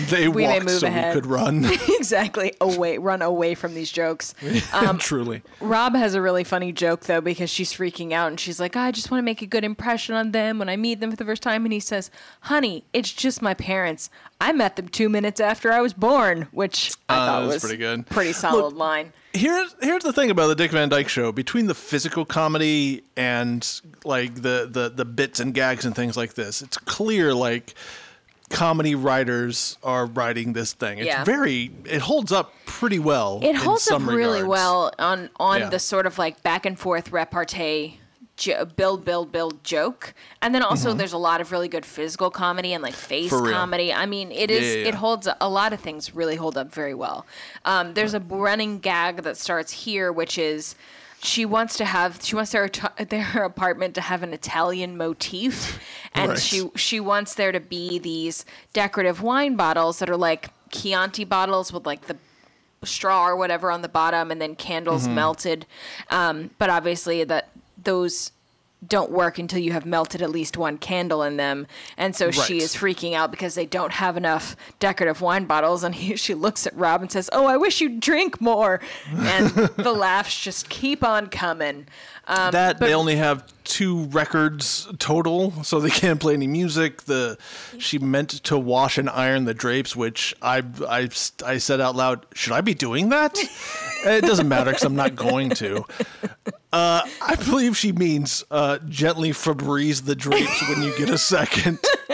[0.09, 1.15] they We may walked move so ahead.
[1.15, 1.65] we could run.
[1.89, 4.35] exactly away, run away from these jokes.
[4.73, 5.43] Um, Truly.
[5.61, 8.77] Rob has a really funny joke though because she's freaking freaking out, and she's like,
[8.77, 11.17] "I just want to make a good impression on them when I meet them for
[11.17, 14.11] the first time." And he says, "Honey, it's just my parents.
[14.41, 17.77] I met them two minutes after I was born," which I Uh, thought was pretty
[17.77, 18.07] good.
[18.07, 19.13] pretty solid Look, line.
[19.33, 21.33] Here's here's the thing about the Dick Van Dyke Show.
[21.33, 23.69] Between the physical comedy and
[24.05, 27.75] like the the the bits and gags and things like this, it's clear like
[28.51, 30.99] comedy writers are writing this thing.
[30.99, 31.25] It's Yeah.
[31.25, 33.41] very it holds up pretty well.
[33.43, 34.49] It in holds up really regards.
[34.49, 35.69] well on on Yeah.
[35.71, 38.01] the sort of like back and forth repartee.
[38.37, 42.31] Jo- build, build, build joke, and then also there's a lot of really good physical
[42.33, 43.53] comedy and like face Mm-hmm.
[43.53, 43.95] Comedy.
[43.95, 46.95] I mean, it is Yeah, it holds a lot of things really hold up very
[46.95, 47.27] well.
[47.65, 50.75] Um, there's a running gag that starts here, which is
[51.25, 52.69] she wants to have she wants their
[53.09, 55.81] their apartment to have an Italian motif,
[56.15, 56.39] and Right.
[56.39, 61.73] she she wants there to be these decorative wine bottles that are like Chianti bottles
[61.73, 62.17] with like the
[62.85, 65.15] straw or whatever on the bottom and then candles Mm-hmm.
[65.15, 65.67] melted
[66.11, 67.49] um, but obviously that
[67.83, 68.31] those
[68.89, 71.67] don't work until you have melted at least one candle in them.
[71.97, 75.85] And so she is freaking out because they don't have enough decorative wine bottles.
[75.85, 78.81] And he, she looks at rob and says oh i wish you'd drink more.
[79.13, 81.87] And the laughs just keep on coming
[82.27, 87.03] um, that they only have two records total, so they can't play any music.
[87.03, 87.39] The
[87.79, 91.09] she meant to wash and iron the drapes, which I I,
[91.45, 93.37] I said out loud, should I be doing that?
[94.05, 95.85] it doesn't matter because I'm not going to.
[96.73, 101.79] Uh, I believe she means uh, gently Febreze the drapes when you get a second,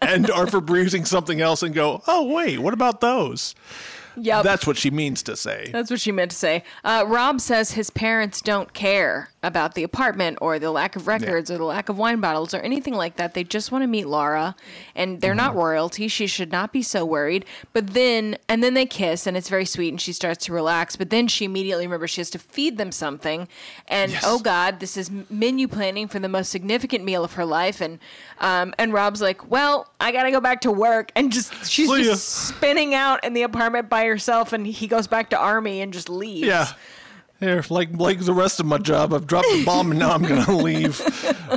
[0.00, 3.54] and are Febrezing something else and go, oh wait, what about those?
[4.16, 4.44] Yep.
[4.44, 5.70] That's what she means to say.
[5.72, 6.64] That's what she meant to say.
[6.84, 11.50] Uh, Rob says his parents don't care about the apartment or the lack of records
[11.50, 13.34] or the lack of wine bottles or anything like that.
[13.34, 14.54] They just want to meet Laura,
[14.94, 16.06] and they're not royalty.
[16.06, 17.44] She should not be so worried.
[17.72, 20.94] But then, and then they kiss, and it's very sweet, and she starts to relax.
[20.94, 23.48] But then she immediately remembers she has to feed them something,
[23.88, 24.22] and Yes.
[24.24, 27.80] oh God, this is menu planning for the most significant meal of her life.
[27.80, 27.98] And
[28.40, 31.98] um, and Rob's like, well, I gotta go back to work, and just she's See
[31.98, 32.12] ya.
[32.12, 35.92] just spinning out in the apartment by herself, and he goes back to army and
[35.92, 36.46] just leaves.
[36.46, 36.66] Yeah.
[37.40, 40.22] Here, like like the rest of my job, I've dropped the bomb and now I'm
[40.22, 41.00] gonna leave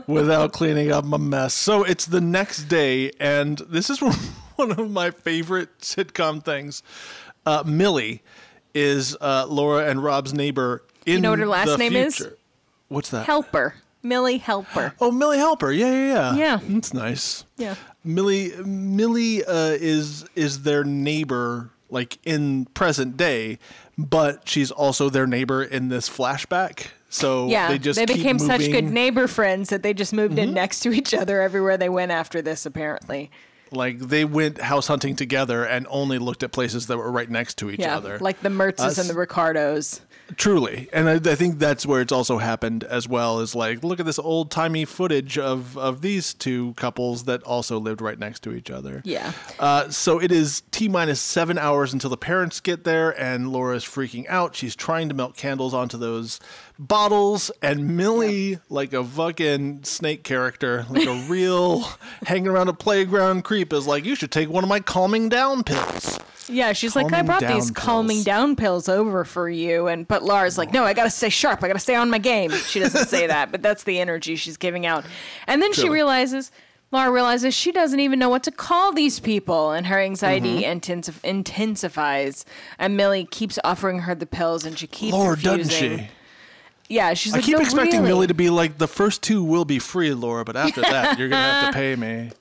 [0.08, 1.54] without cleaning up my mess.
[1.54, 4.00] So it's the next day, and this is
[4.56, 6.82] one of my favorite sitcom things.
[7.46, 8.24] Uh, Millie
[8.74, 10.82] is uh, Laura and Rob's neighbor.
[11.06, 12.28] In know what her last name is?
[12.88, 13.28] What's that?
[13.28, 13.76] Helper.
[14.02, 14.94] Millie Helper.
[15.02, 15.72] Oh, Millie Helper.
[15.72, 16.36] Yeah, yeah, yeah.
[16.36, 16.60] Yeah.
[16.68, 17.44] That's nice.
[17.58, 17.76] Yeah.
[18.04, 23.60] Millie Millie uh, is is their neighbor like in present day,
[23.98, 26.88] but she's also their neighbor in this flashback.
[27.10, 28.86] So Yeah, they just keep became such good.
[28.86, 28.94] Mm-hmm.
[28.94, 32.42] neighbor friends that they just moved in next to each other everywhere they went after
[32.42, 32.66] this.
[32.66, 33.32] Apparently,
[33.72, 37.58] Like they went house hunting together and only looked at places that were right next
[37.60, 38.20] to each yeah, other.
[38.20, 40.02] like the Mertzes Us- and the Ricardos.
[40.38, 43.40] Truly, and I, I think that's where it's also happened as well.
[43.40, 47.80] Is like, look at this old timey footage of of these two couples that also
[47.80, 49.04] lived right next to each other.
[49.06, 49.34] Yeah.
[49.60, 53.86] Uh, so it is t minus seven hours until the parents get there, and Laura's
[53.86, 54.56] freaking out.
[54.56, 56.40] She's trying to melt candles onto those
[56.80, 61.82] bottles, and Millie, like a fucking snake character, like a real
[62.26, 65.64] hanging around a playground creep, is like, "You should take one of my calming down
[65.64, 70.22] pills." Yeah, she's like, I brought these calming down pills over for you, and but
[70.22, 71.64] Laura's like, no, I gotta stay sharp.
[71.64, 72.52] I gotta stay on my game.
[72.52, 75.06] She doesn't say that, but that's the energy she's giving out.
[75.48, 76.52] And then she realizes,
[76.92, 80.80] Laura realizes she doesn't even know what to call these people, and her anxiety Mm-hmm.
[80.80, 82.46] intensif- intensifies.
[82.78, 85.58] And Millie keeps offering her the pills, and she keeps Lord, refusing.
[85.90, 86.10] doesn't she?
[86.88, 89.44] Yeah, she's I like, keep "No, expecting really." Millie to be like, the first two
[89.44, 92.32] will be free, Laura, but after that, you're gonna have to pay me.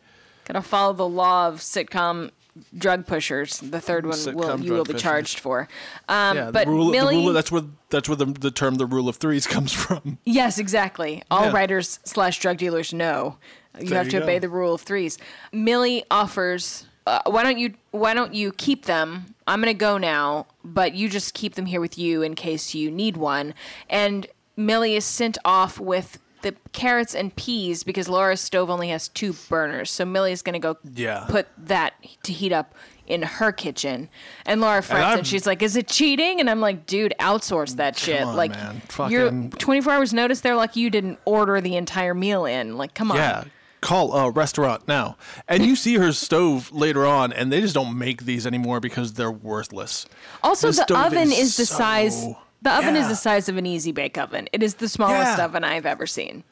[0.45, 2.31] Gotta follow the law of sitcom
[2.77, 3.59] drug pushers.
[3.59, 5.03] The third one will you will be pushers.
[5.03, 5.67] charged for.
[6.09, 7.33] Um, Yeah, but the rule, Millie, the rule.
[7.33, 10.19] That's where that's where the, the term the rule of threes comes from.
[10.25, 11.23] yes, exactly.
[11.31, 11.53] All Yeah.
[11.53, 13.39] writers slash drug dealers know
[13.81, 15.19] you There have you to obey the rule of threes.
[15.53, 16.87] Millie offers.
[17.07, 19.35] Uh, why don't you Why don't you keep them?
[19.47, 22.91] I'm gonna go now, but you just keep them here with you in case you
[22.91, 23.53] need one.
[23.91, 29.09] And Millie is sent off with the carrots and peas because Laura's stove only has
[29.09, 29.91] two burners.
[29.91, 31.25] So Millie's gonna go Yeah.
[31.29, 32.75] put that to heat up
[33.07, 34.09] in her kitchen.
[34.45, 37.77] And Laura frets and, I've- she's like, "Is it cheating?" And I'm like, "Dude, outsource
[37.77, 38.23] that shit.
[38.23, 38.83] on, like, man.
[39.09, 40.41] you're Fucking- 24 hours notice.
[40.41, 42.77] They're like, you didn't order the entire meal in.
[42.77, 43.17] Like, come on.
[43.19, 43.45] Yeah.
[43.81, 45.17] Call a restaurant now.
[45.49, 49.15] And you see her stove later on, and they just don't make these anymore because
[49.15, 50.07] they're worthless.
[50.43, 52.27] Also, This the oven is is, the so- size.
[52.65, 54.49] The oven is the size of an easy bake oven.
[54.53, 55.45] It is the smallest Yeah.
[55.45, 56.43] oven I've ever seen.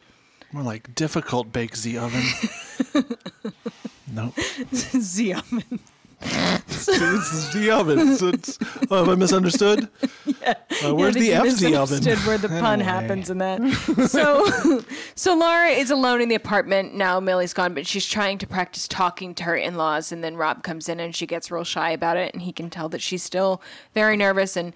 [0.52, 2.22] More like difficult bake Z oven.
[4.12, 4.34] nope.
[4.74, 5.80] Z oven.
[6.84, 7.98] It's the oven.
[8.12, 8.58] It's, it's,
[8.90, 9.88] oh, have I misunderstood?
[10.84, 12.02] Uh, where's the Yeah, FZ oven?
[12.26, 12.84] where the pun Anyway.
[12.84, 13.60] happens in that.
[14.08, 14.82] So,
[15.14, 17.20] so Laura is alone in the apartment now.
[17.20, 20.10] Millie's gone, but she's trying to practice talking to her in-laws.
[20.10, 22.68] And then Rob comes in, and she gets real shy about it, and he can
[22.70, 23.62] tell that she's still
[23.94, 24.56] very nervous.
[24.56, 24.72] And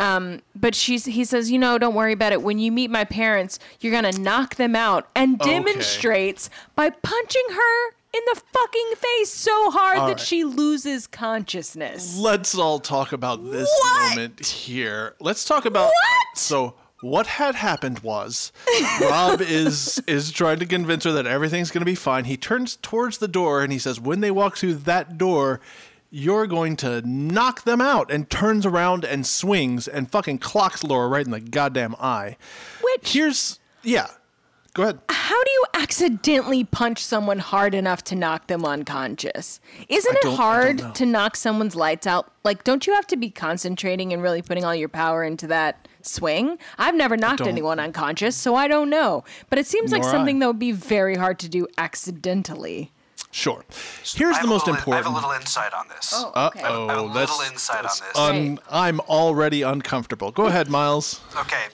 [0.00, 2.42] um, but she's he says, you know, don't worry about it.
[2.42, 7.88] When you meet my parents, you're gonna knock them out, and demonstrates by punching her
[8.12, 10.20] in the fucking face so hard All that right.
[10.20, 12.18] she loses consciousness.
[12.18, 14.10] Let's all talk about this What?
[14.16, 15.14] moment here.
[15.20, 16.36] Let's talk about What?
[16.38, 18.52] so what had happened was
[19.00, 22.24] Rob is is trying to convince her that everything's going to be fine.
[22.24, 25.60] He turns towards the door and he says, "When they walk through that door,
[26.10, 31.08] you're going to knock them out." And turns around and swings and fucking clocks Laura
[31.08, 32.36] right in the goddamn eye.
[32.82, 34.08] Which Here's yeah.
[34.72, 35.00] Go ahead.
[35.08, 39.58] How do you accidentally punch someone hard enough to knock them unconscious?
[39.88, 42.30] Isn't it don't- I don't hard to knock someone's lights out?
[42.44, 45.88] Like, don't you have to be concentrating and really putting all your power into that
[46.02, 46.56] swing?
[46.78, 49.24] I've never knocked anyone unconscious, so I don't know.
[49.48, 50.38] But it seems like something I.
[50.40, 52.92] that would be very hard to do accidentally.
[53.32, 53.64] Sure.
[54.04, 56.10] Here's the a most little- I have a little insight on this.
[56.14, 56.62] Oh, Uh okay.
[56.64, 58.16] I have a little that's, insight on this.
[58.16, 60.32] un- I'm already uncomfortable.
[60.32, 61.20] Go ahead, Miles.
[61.36, 61.66] Okay.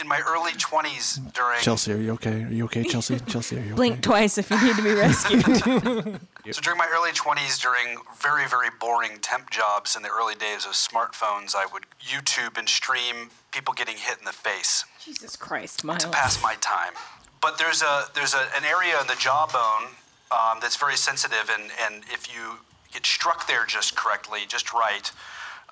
[0.00, 2.42] In my early 20s during Chelsea, are you okay?
[2.44, 3.18] Are you okay, Chelsea?
[3.28, 3.74] Chelsea, are you okay?
[3.76, 6.20] Blink twice if you need to be rescued.
[6.52, 10.64] So during my early 20s, during very, very boring temp jobs in the early days
[10.64, 15.82] of smartphones, I would YouTube and stream people getting hit in the face Jesus Christ,
[15.82, 16.04] Miles.
[16.04, 16.92] to pass my time.
[17.40, 19.96] But there's a there's a, an area in the jawbone
[20.30, 22.58] um, that's very sensitive, and, and if you
[22.92, 25.10] get struck there just correctly, just right,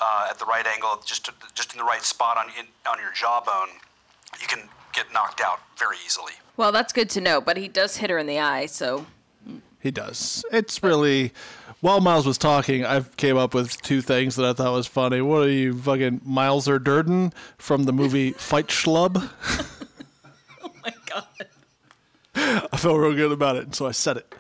[0.01, 3.12] uh, at the right angle, just just in the right spot on in, on your
[3.12, 3.69] jawbone,
[4.40, 6.33] you can get knocked out very easily.
[6.57, 9.07] Well, that's good to know, but he does hit her in the eye, so
[9.81, 10.45] He does.
[10.53, 11.33] It's really.
[11.81, 15.21] While Miles was talking, I came up with two things that I thought was funny.
[15.21, 19.31] What are you, fucking Miles or Durden from the movie Fight Schlub?
[20.62, 21.25] Oh my god.
[22.37, 24.35] I felt real good about it, and so I said it.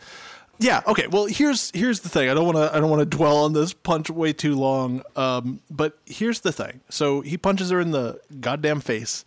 [0.58, 0.82] Yeah.
[0.86, 1.06] Okay.
[1.08, 2.30] Well, here's here's the thing.
[2.30, 5.02] I don't want to I don't want to dwell on this punch way too long.
[5.16, 6.80] Um, but here's the thing.
[6.88, 9.24] So he punches her in the goddamn face.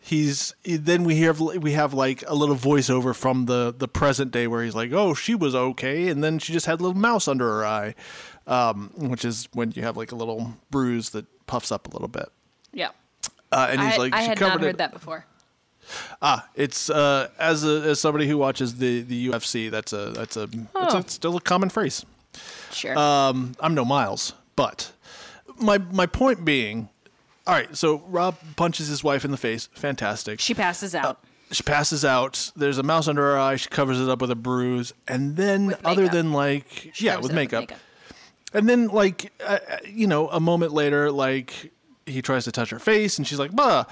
[0.00, 4.46] He's then we have we have like a little voiceover from the the present day
[4.46, 7.28] where he's like, "Oh, she was okay," and then she just had a little mouse
[7.28, 7.94] under her eye,
[8.46, 12.08] um, which is when you have like a little bruise that puffs up a little
[12.08, 12.28] bit.
[12.72, 12.90] Yeah.
[13.50, 14.78] Uh, and he's I, like, I had not heard it.
[14.78, 15.24] that before.
[16.22, 20.36] Ah, it's uh, as a, as somebody who watches the, the UFC, that's a that's
[20.36, 20.98] a that's Oh.
[20.98, 22.04] a, still a common phrase.
[22.72, 22.96] Sure.
[22.98, 24.92] Um, I'm no Miles, but
[25.60, 26.88] my my point being,
[27.46, 27.74] all right.
[27.76, 29.68] So Rob punches his wife in the face.
[29.72, 30.40] Fantastic.
[30.40, 31.18] she passes out.
[31.50, 32.52] She passes out.
[32.56, 33.56] There's a mouse under her eye.
[33.56, 37.28] She covers it up with a bruise, and then other than like She yeah, covers
[37.28, 37.72] with makeup.
[38.54, 41.70] And then, like, uh, uh, you know, a moment later, like,
[42.06, 43.84] he tries to touch her face, and she's like, bah.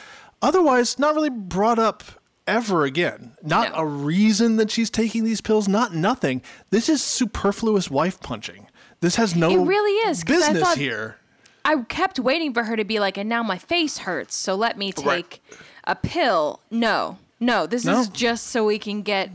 [0.42, 2.04] Otherwise, not really brought up
[2.46, 3.32] ever again.
[3.42, 3.78] Not No.
[3.78, 6.42] a reason that she's taking these pills, not nothing.
[6.70, 8.66] This is superfluous wife punching.
[9.00, 11.16] This has no It really is, business thought- here.
[11.64, 14.78] I kept waiting for her to be like, and now my face hurts, so let
[14.78, 15.40] me take Right.
[15.84, 16.60] a pill.
[16.70, 17.98] No, no, this No.
[18.00, 19.30] is just so we can get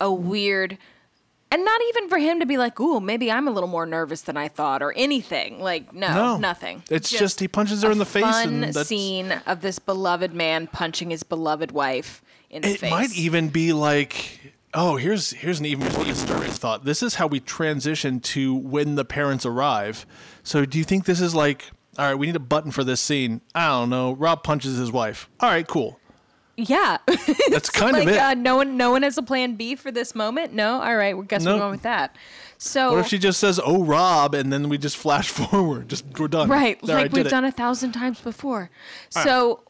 [0.00, 0.76] a weird,
[1.50, 4.22] and not even for him to be like, ooh, maybe I'm a little more nervous
[4.22, 5.60] than I thought, or anything.
[5.60, 6.36] Like, no, No.
[6.38, 6.82] nothing.
[6.90, 8.88] It's just, he punches her in the face, fun and that's.
[8.88, 12.90] scene of this beloved man punching his beloved wife in the It face.
[12.90, 16.84] might even be like, oh, here's here's an even more disturbing thought.
[16.84, 20.04] This is how we transition to when the parents arrive.
[20.42, 21.64] So, do you think this is like,
[21.98, 23.40] all right, we need a button for this scene?
[23.54, 24.12] I don't know.
[24.12, 25.28] Rob punches his wife.
[25.40, 25.97] All right, cool.
[26.60, 26.98] Yeah.
[27.50, 28.18] That's kind like of it.
[28.18, 30.52] uh, no one, no one has a plan B for this moment.
[30.52, 32.16] No, all right, guess we're going with that.
[32.58, 35.88] So what if she just says, "Oh, Rob," and then we just flash forward?
[35.88, 36.48] Just we're done.
[36.48, 37.30] Right, There, like we've it.
[37.30, 38.70] done a thousand times before.
[39.10, 39.60] So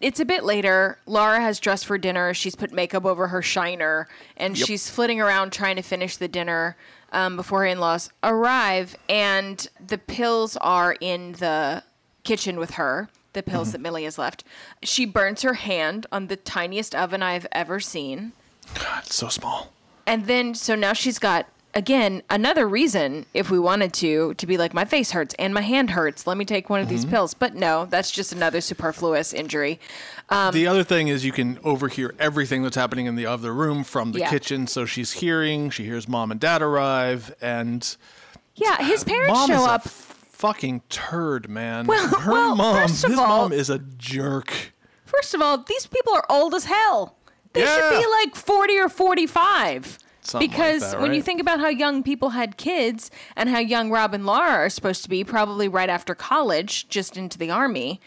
[0.00, 0.98] it's a bit later.
[1.04, 2.32] Laura has dressed for dinner.
[2.32, 4.08] She's put makeup over her shiner,
[4.38, 4.66] and Yep.
[4.66, 6.78] she's flitting around trying to finish the dinner
[7.12, 8.96] um, before her in-laws arrive.
[9.10, 11.82] And the pills are in the
[12.24, 13.10] kitchen with her.
[13.34, 13.50] The Mm-hmm.
[13.50, 14.42] pills that Millie has left.
[14.82, 18.32] She burns her hand on the tiniest oven I've ever seen.
[18.74, 19.72] God, it's so small.
[20.06, 24.56] And then, so now she's got, again, another reason, if we wanted to, to be
[24.56, 26.26] like, my face hurts and my hand hurts.
[26.26, 27.34] Let me take one of these pills.
[27.34, 29.78] But no, that's just another superfluous injury.
[30.30, 33.84] Um, the other thing is you can overhear everything that's happening in the other room
[33.84, 34.30] from the Yeah.
[34.30, 34.66] kitchen.
[34.66, 35.68] So she's hearing.
[35.70, 37.94] She hears mom and dad arrive, and
[38.54, 39.84] Yeah, his parents mom show is up.
[39.84, 39.88] a
[40.38, 41.86] fucking turd, man.
[41.86, 44.72] Well- Her well, mom, his all- mom is a jerk.
[45.04, 47.16] First of all, these people are old as hell.
[47.54, 49.98] They should be like 40 or 45.
[50.20, 53.58] Something like because that, when you think about how young people had kids and how
[53.58, 57.50] young Rob and Laura are supposed to be, probably right after college, just into the
[57.50, 58.00] army,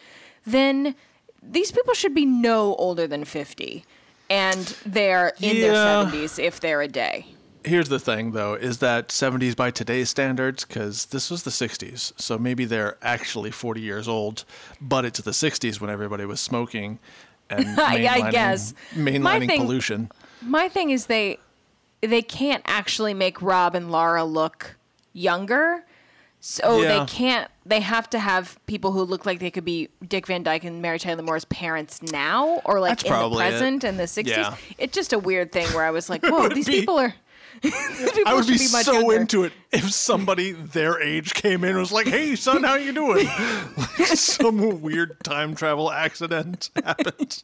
[0.45, 0.93] then
[1.41, 3.83] these people should be no older than 50
[4.29, 5.61] and they're in Yeah.
[5.63, 7.25] their 70s if they're a day.
[7.63, 12.13] Here's the thing, though, is that 70s by today's standards, because this was the 60s,
[12.19, 14.45] so maybe they're actually 40 years old,
[14.81, 16.97] but it's the 60s when everybody was smoking
[17.49, 18.73] and I- I mainlining- guess.
[18.95, 20.11] My mainlining thing- pollution.
[20.41, 21.37] My thing is they
[22.01, 24.75] they can't actually make Rob and Lara look
[25.13, 25.83] younger.
[26.39, 26.99] So Yeah.
[27.01, 30.41] they can't they have to have people who look like they could be Dick Van
[30.41, 33.49] Dyke and Mary Tyler Moore's parents now or like That's in the probably it.
[33.51, 34.25] present in the 60s.
[34.25, 34.55] Yeah.
[34.79, 37.13] It's just a weird thing where I was like, "Whoa, these be- people are
[38.25, 39.15] I would be, be so younger.
[39.21, 42.91] into it if somebody their age came in and was like, "Hey, son, how you
[42.93, 43.25] doing?"
[43.77, 47.41] like some weird time travel accident happened.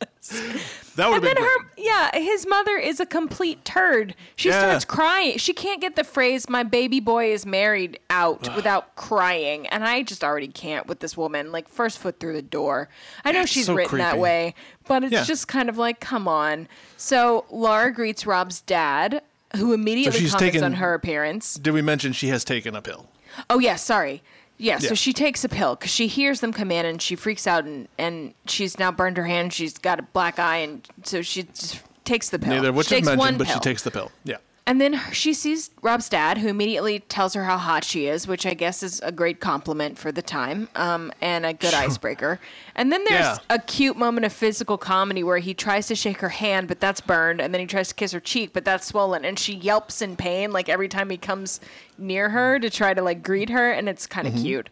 [0.95, 4.15] That would And then her, yeah, his mother is a complete turd.
[4.35, 4.59] She Yeah.
[4.61, 5.37] starts crying.
[5.37, 10.03] She can't get the phrase "my baby boy is married" out without crying, and I
[10.03, 11.51] just already can't with this woman.
[11.51, 12.89] Like first foot through the door.
[13.23, 14.55] I know It's she's so written that way,
[14.87, 15.23] but it's Yeah.
[15.23, 16.67] just kind of like, come on.
[16.97, 19.21] So Laura greets Rob's dad,
[19.57, 21.55] who immediately she's comments taken- on her appearance.
[21.55, 23.09] Did we mention she has taken a pill?
[23.49, 24.23] Oh yeah, sorry.
[24.59, 24.89] Yeah, Yeah.
[24.89, 27.65] so she takes a pill because she hears them come in and she freaks out
[27.65, 29.53] and, and she's now burned her hand.
[29.53, 32.49] She's got a black eye and so she just takes the pill.
[32.55, 34.11] Neither which she is mentioned, one but she takes the pill.
[34.23, 34.37] Yeah.
[34.67, 38.45] And then she sees Rob's dad, who immediately tells her how hot she is, which
[38.45, 42.37] I guess is a great compliment for the time um, and a good icebreaker.
[42.75, 43.37] And then there's Yeah.
[43.49, 46.99] a cute moment of physical comedy where he tries to shake her hand, but that's
[46.99, 50.01] burned, and then he tries to kiss her cheek, but that's swollen, and she yelps
[50.01, 51.61] in pain like every time he comes
[51.97, 54.43] near her to try to like greet her, and it's kind of Mm-hmm.
[54.43, 54.69] cute.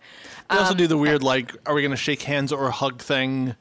[0.50, 3.02] They also Um, do the weird like, are we going to shake hands or hug
[3.02, 3.56] thing?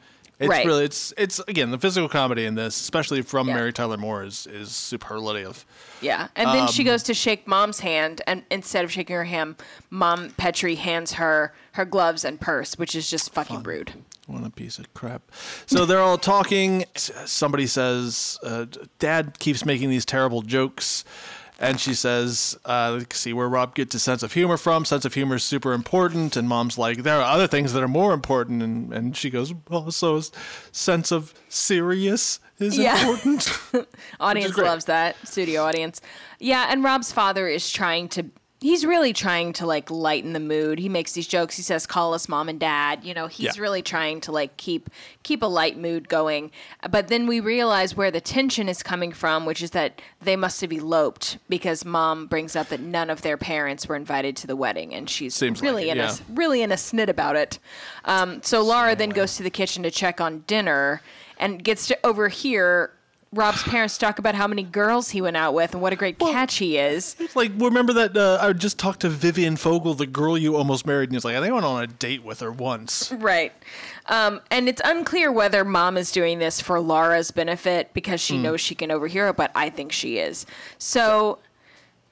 [0.45, 0.67] It's Right.
[0.67, 3.55] really it's it's again the physical comedy in this, especially from Yeah.
[3.55, 5.65] Mary Tyler Moore, is is superlative.
[6.01, 9.25] Yeah, and then Um, she goes to shake mom's hand, and instead of shaking her
[9.25, 9.57] hand,
[9.91, 13.93] mom Petrie hands her her gloves and purse, which is just fucking rude.
[14.27, 15.23] What a piece of crap.
[15.67, 16.87] So they're all talking.
[16.97, 18.65] Somebody says, uh,
[18.99, 21.05] Dad keeps making these terrible jokes.
[21.61, 24.85] And she says, uh, see where Rob gets his sense of humor from.
[24.85, 26.37] Sense of humor is super important.
[26.37, 28.61] And mom's like, there are other things that are more important.
[28.63, 30.33] And, and she goes, well, so is
[30.73, 32.99] sense of serious is Yeah.
[33.01, 33.49] important.
[34.21, 34.67] Audience great.
[34.67, 35.17] loves that.
[35.27, 36.01] Studio audience.
[36.41, 38.27] Yeah, and Rob's father is trying to
[38.65, 40.79] he's really trying to like lighten the mood.
[40.79, 41.55] He makes these jokes.
[41.55, 43.05] He says call us mom and dad.
[43.05, 43.63] You know, he's Yeah.
[43.63, 44.89] really trying to like keep
[45.23, 46.51] keep a light mood going.
[46.91, 50.63] But then we realize where the tension is coming from, which is that they must
[50.63, 54.57] have eloped because mom brings up that none of their parents were invited to the
[54.57, 56.15] wedding and she's Seems like really it, in yeah.
[56.15, 57.59] a really in a snit about it.
[58.07, 61.03] Um, so Laura then goes to the kitchen to check on dinner
[61.37, 62.94] and gets to overhear
[63.35, 66.19] Rob's parents talk about how many girls he went out with and what a great
[66.19, 67.17] catch he is.
[67.35, 71.09] Like, remember that uh, I just talked to Vivian Fogel, the girl you almost married,
[71.11, 73.13] and he's like, I think I went on a date with her once.
[73.13, 73.53] Right.
[74.07, 78.61] Um, and it's unclear whether mom is doing this for Laura's benefit because she knows
[78.61, 80.47] she can overhear it, but I think she is.
[80.79, 81.39] So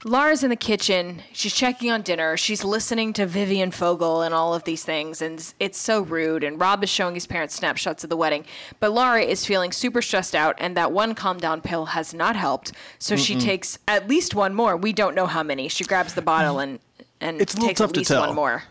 [0.04, 1.22] Laura's in the kitchen.
[1.32, 2.36] She's checking on dinner.
[2.36, 5.22] She's listening to Vivian Fogel and all of these things.
[5.22, 6.42] And it's so rude.
[6.42, 8.44] And Rob is showing his parents snapshots of the wedding.
[8.80, 10.56] But Laura is feeling super stressed out.
[10.58, 12.72] And that one calm down pill has not helped.
[12.98, 14.76] So she takes at least one more.
[14.76, 15.68] We don't know how many.
[15.68, 16.80] She grabs the bottle and,
[17.20, 18.26] and It's a little takes tough at to least tell.
[18.26, 18.64] one more.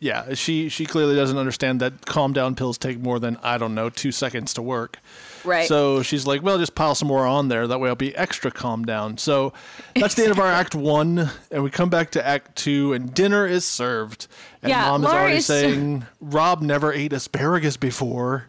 [0.00, 3.72] Yeah, she she clearly doesn't understand that calm down pills take more than I don't
[3.72, 4.98] know two seconds to work.
[5.44, 5.66] Right.
[5.66, 7.66] So she's like, well, just pile some more on there.
[7.66, 9.18] That way I'll be extra calm down.
[9.18, 9.52] So
[9.96, 13.12] that's the end of our act one, and we come back to act two, and
[13.12, 14.28] dinner is served.
[14.62, 18.46] And Yeah, mom is Laura already is- saying Rob never ate asparagus before.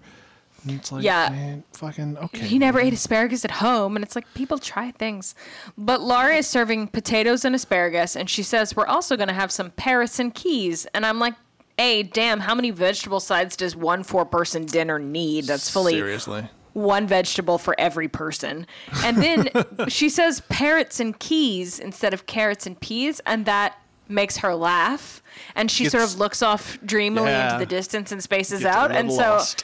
[0.66, 1.28] And it's like, Yeah.
[1.30, 2.40] man, fucking okay.
[2.48, 5.36] He never ate asparagus at home, and it's like people try things.
[5.78, 9.52] But Laura is serving potatoes and asparagus, and she says we're also going to have
[9.52, 11.34] some Paris and Keys, and I'm like,
[11.78, 12.40] "Hey, damn!
[12.40, 15.48] How many vegetable sides does one four-person dinner need?
[15.48, 16.48] That's fully Seriously.
[16.74, 18.68] One vegetable for every person."
[19.04, 19.50] And then
[19.88, 23.78] she says parrots and keys instead of carrots and peas, and that
[24.10, 25.22] makes her laugh.
[25.56, 27.54] And she sort of looks off dreamily Yeah.
[27.54, 29.30] into the distance and spaces Gets out, and little so.
[29.32, 29.64] lost.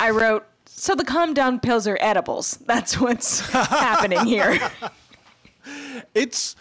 [0.00, 2.58] I wrote, so the calm down pills are edibles.
[2.66, 4.58] That's what's happening here.
[6.14, 6.56] it's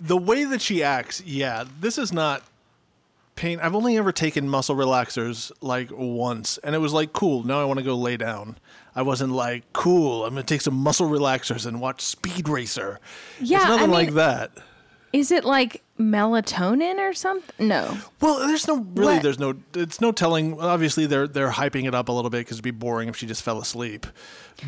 [0.00, 1.22] the way that she acts.
[1.24, 2.42] Yeah, this is not
[3.36, 3.60] pain.
[3.60, 7.44] I've only ever taken muscle relaxers like once, and it was like cool.
[7.44, 8.56] Now I want to go lay down.
[9.00, 10.26] I wasn't like cool.
[10.26, 13.00] I'm gonna take some muscle relaxers and watch Speed Racer.
[13.40, 14.50] Yeah, it's I nothing like that.
[15.14, 17.66] Is it like melatonin or something?
[17.66, 17.96] No.
[18.20, 19.14] Well, there's no really.
[19.14, 19.22] What?
[19.22, 19.54] There's no.
[19.72, 20.60] It's no telling.
[20.60, 23.26] Obviously, they're they're hyping it up a little bit because it'd be boring if she
[23.26, 24.06] just fell asleep.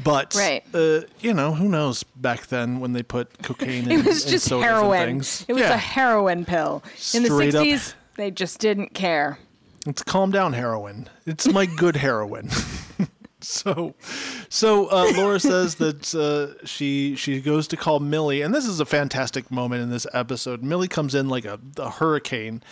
[0.02, 0.64] But Right.
[0.72, 4.30] uh, you know, who knows back then when they put cocaine in, It was in
[4.30, 5.06] just sodas heroin.
[5.08, 5.44] things.
[5.46, 5.74] It was yeah.
[5.74, 6.82] a heroin pill.
[7.12, 7.66] In the Straight up.
[7.66, 9.38] 60s, they just didn't care.
[9.86, 11.10] It's calm down heroin.
[11.26, 12.48] It's my good heroin.
[13.42, 13.94] so,
[14.48, 18.80] so uh, Laura says that uh, she she goes to call Millie, and this is
[18.80, 20.62] a fantastic moment in this episode.
[20.62, 22.62] Millie comes in like a, a hurricane,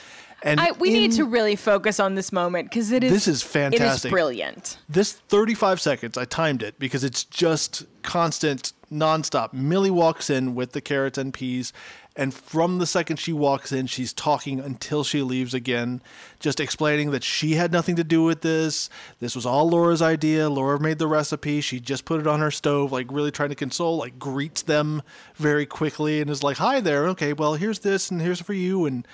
[0.42, 3.28] and I, we in need to really focus on this moment because it is This
[3.28, 4.10] is fantastic, It is fantastic.
[4.12, 4.78] brilliant.
[4.88, 6.16] this 35 seconds.
[6.16, 9.52] I timed it because it's just constant, nonstop.
[9.52, 11.72] Millie walks in with the carrots and peas.
[12.16, 16.02] And from the second she walks in, she's talking until she leaves again,
[16.40, 18.90] just explaining that she had nothing to do with this.
[19.20, 20.50] This was all Laura's idea.
[20.50, 21.61] Laura made the recipe.
[21.61, 25.02] She just put it on her stove, like really trying to console, like greets them
[25.36, 27.06] very quickly and is like, Hi there.
[27.08, 28.86] Okay, well, here's this and here's for you.
[28.86, 29.06] And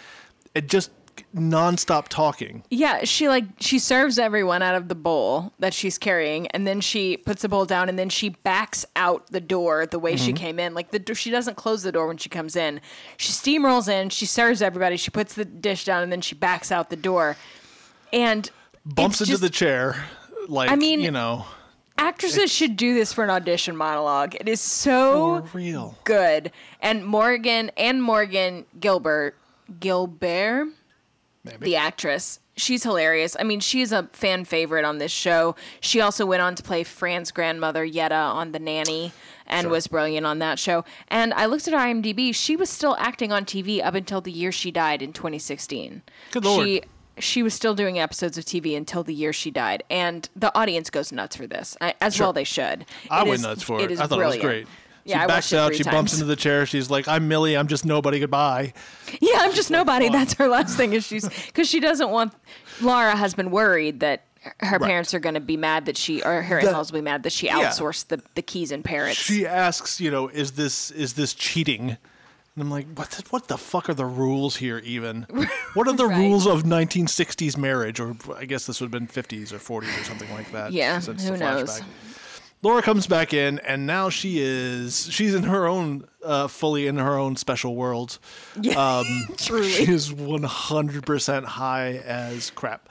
[0.55, 0.90] it just
[1.34, 2.62] nonstop talking.
[2.70, 6.80] Yeah, she like she serves everyone out of the bowl that she's carrying, and then
[6.80, 10.32] she puts the bowl down, and then she backs out the door the way she
[10.32, 10.36] Mm-hmm.
[10.44, 10.74] came in.
[10.74, 12.80] Like the do- she doesn't close the door when she comes in.
[13.16, 16.70] She steamrolls in, she serves everybody, she puts the dish down, and then she backs
[16.72, 17.36] out the door.
[18.12, 18.50] And
[18.84, 20.04] Bumps into just- the chair.
[20.48, 21.44] Like, I mean, you know,
[21.98, 24.36] actresses should do this for an audition monologue.
[24.36, 25.98] It is so real.
[26.04, 26.52] good.
[26.80, 29.34] And Morgan and Morgan Guilbert
[29.80, 30.68] Guilbert,
[31.47, 31.64] Maybe.
[31.66, 33.36] the actress, she's hilarious.
[33.38, 35.57] I mean, she's a fan favorite on this show.
[35.80, 39.12] She also went on to play Fran's grandmother Yetta on The Nanny
[39.47, 40.84] and was brilliant on that show.
[41.09, 42.34] And I looked at her IMDb.
[42.34, 46.03] She was still acting on TV up until the year she died in 2016.
[46.32, 46.64] Good lord.
[46.66, 46.82] She
[47.18, 50.90] she was still doing episodes of TV until the year she died, and the audience
[50.90, 52.84] goes nuts for this, I- as well they should.
[53.11, 53.90] I It went is- nuts for it.
[53.90, 53.99] it.
[53.99, 54.44] I thought brilliant.
[54.44, 54.66] it was great.
[55.07, 55.74] She Yeah, I backs out.
[55.74, 56.66] She bumps into the chair.
[56.66, 57.57] She's like, "I'm Millie.
[57.57, 58.18] I'm just nobody.
[58.20, 58.72] Goodbye."
[59.20, 60.09] Yeah, I'm just nobody.
[60.09, 62.32] That's her last thing is she's because she doesn't want.
[62.80, 64.24] Laura has been worried that
[64.61, 64.88] her Right.
[64.88, 67.32] parents are going to be mad that she or her in-laws will be mad that
[67.32, 67.70] she Yeah.
[67.70, 69.16] outsourced the, the keys and parrots.
[69.16, 73.11] She asks, "You know, is this is this cheating?" And I'm like, "What?
[73.11, 74.78] The, what the fuck are the rules here?
[74.78, 75.22] Even
[75.74, 76.18] what are the Right.
[76.18, 78.00] rules of 1960s marriage?
[78.00, 80.72] Or I guess this would have been 50s or 40s or something like that.
[80.72, 81.80] Yeah, who knows?
[81.80, 81.82] flashback.
[82.66, 86.96] Laura comes back in, and now she is she's in her own uh, fully in
[86.96, 88.18] her own special world.
[88.60, 89.04] yeah,
[89.36, 89.70] truly.
[89.70, 92.88] She is 100% high as crap.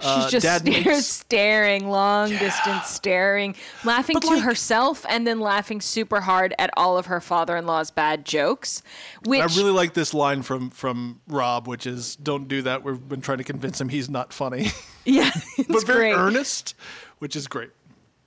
[0.00, 3.54] She's Uh, just Dad makes- staring, long distance staring,
[3.84, 7.90] laughing But, to like- herself, and then laughing super hard at all of her father-in-law's
[7.90, 8.82] bad jokes.
[9.24, 13.06] Which I really like this line from from Rob, which is "Don't do that." We've
[13.08, 14.70] been trying to convince him he's not funny,
[15.04, 16.14] yeah, it's but very great.
[16.14, 16.74] earnest,
[17.18, 17.70] which is great.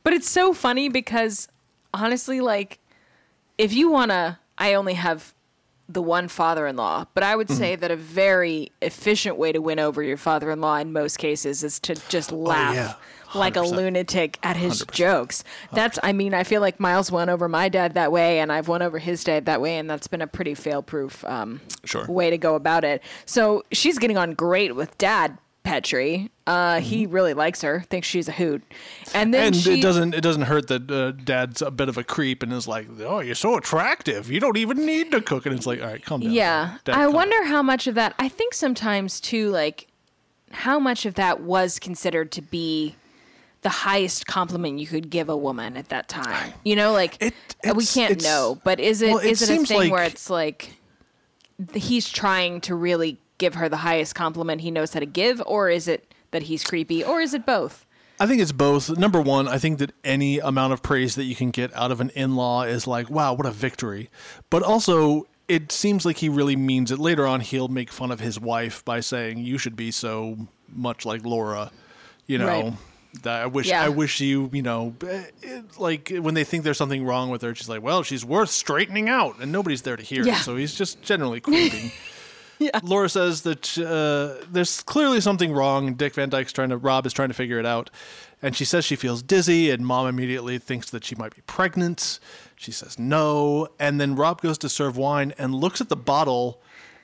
[0.04, 1.48] But it's so funny because
[1.94, 2.80] honestly, like,
[3.58, 5.34] if you wanna, I only have
[5.90, 7.58] the one father-in-law, but I would Mm-hmm.
[7.58, 11.80] say that a very efficient way to win over your father-in-law in most cases is
[11.82, 12.72] to just laugh.
[12.72, 12.94] Oh, yeah.
[13.40, 13.76] Like a 100%.
[13.76, 15.44] lunatic at his jokes.
[15.74, 18.68] That's, I mean, I feel like Miles won over my dad that way, and I've
[18.68, 22.06] won over his dad that way, and that's been a pretty fail-proof um, Sure.
[22.08, 23.02] way to go about it.
[23.26, 25.38] So she's getting on great with Dad
[25.72, 26.30] Petrie.
[26.48, 28.62] Uh, He really likes her, thinks she's a hoot,
[29.14, 29.48] and then Mm-hmm.
[29.48, 32.44] and she, it doesn't it doesn't hurt that uh, Dad's a bit of a creep
[32.44, 34.30] and is like, "Oh, you're so attractive.
[34.30, 36.78] You don't even need to cook." And it's like, "All right, calm down." Yeah.
[36.84, 39.88] Dad, I calm down." wonder how much of that, I think sometimes too, like,
[40.52, 42.96] how much of that was considered to be
[43.62, 46.52] the highest compliment you could give a woman at that time.
[46.66, 47.34] You know, like, It-
[47.66, 49.70] uh, we it's- can't it's- know, but is it is well, it it, a seems
[49.70, 50.74] thing where it's like
[51.72, 55.42] th- he's trying to really give her the highest compliment he knows how to give,
[55.46, 57.86] or is it that he's creepy, or is it both?
[58.20, 58.90] I think it's both.
[58.98, 62.00] Number one, I think that any amount of praise that you can get out of
[62.00, 64.10] an in law is like, wow, what a victory.
[64.52, 67.00] But also, it seems like he really means it.
[67.00, 70.38] Later on, he'll make fun of his wife by saying, you should be so
[70.70, 71.72] much like Laura.
[72.28, 72.74] You know, Right.
[73.24, 73.84] that I wish, Yeah.
[73.84, 77.42] I wish you, you know, eh, it, like when they think there's something wrong with
[77.42, 79.40] her, she's like, well, she's worth straightening out.
[79.42, 80.38] And nobody's there to hear Yeah.
[80.38, 80.44] it.
[80.44, 81.92] So he's just generally creeping.
[82.84, 85.94] Laura says that uh, there's clearly something wrong.
[85.96, 87.90] Dick Van Dyke's trying to, Rob is trying to figure it out.
[88.42, 92.20] And she says she feels dizzy, and mom immediately thinks that she might be pregnant.
[92.56, 93.68] She says no.
[93.80, 96.62] And then Rob goes to serve wine and looks at the bottle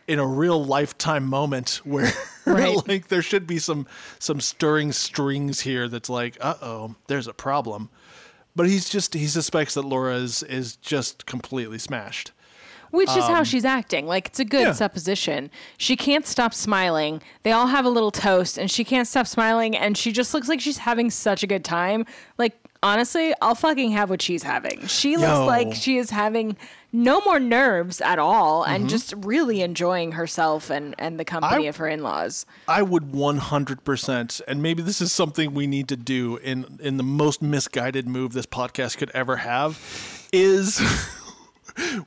[0.07, 2.11] in a real lifetime moment where
[2.45, 2.77] Right.
[2.87, 3.87] like there should be some
[4.19, 7.89] some stirring strings here that's like, uh oh, there's a problem.
[8.55, 12.31] But he's just he suspects that Laura is is just completely smashed.
[12.91, 14.07] Which is how she's acting.
[14.07, 14.73] Like it's a good Um, yeah.
[14.73, 15.49] supposition.
[15.77, 17.21] She can't stop smiling.
[17.43, 20.47] They all have a little toast and she can't stop smiling and she just looks
[20.47, 22.05] like she's having such a good time.
[22.37, 24.85] Like honestly, I'll fucking have what she's having.
[24.87, 25.19] She Yo.
[25.19, 26.55] looks like she is having
[26.93, 28.73] no more nerves at all Mm-hmm.
[28.73, 32.45] and just really enjoying herself and and the company I- of her in-laws.
[32.67, 37.03] I would 100%, and maybe this is something we need to do in in the
[37.03, 39.79] most misguided move this podcast could ever have,
[40.31, 40.79] is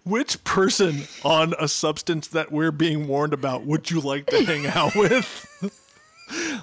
[0.05, 4.67] which person on a substance that we're being warned about would you like to hang
[4.67, 5.47] out with?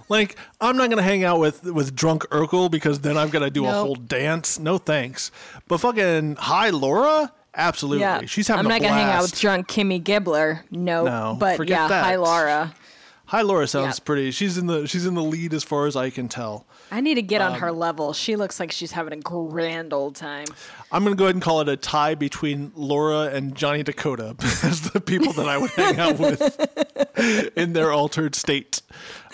[0.07, 3.49] Like, I'm not gonna hang out with with drunk Urkel because then I've got to
[3.49, 4.59] do a whole dance.
[4.59, 5.29] No thanks.
[5.67, 7.33] But fucking hi, Laura.
[7.53, 8.59] Absolutely, Yeah, she's having.
[8.65, 10.61] I'm not gonna hang out with drunk Kimmy Gibbler.
[10.71, 12.03] No, No, but yeah, that.
[12.05, 12.73] hi Laura.
[13.27, 14.03] Hi, Laura sounds Yeah.
[14.05, 14.31] pretty.
[14.31, 16.65] She's in the she's in the lead as far as I can tell.
[16.91, 18.13] I need to get on Um, her level.
[18.13, 20.45] She looks like she's having a grand old time.
[20.93, 24.91] I'm gonna go ahead and call it a tie between Laura and Johnny Dakota as
[24.91, 28.81] the people that I would hang out with in their altered state.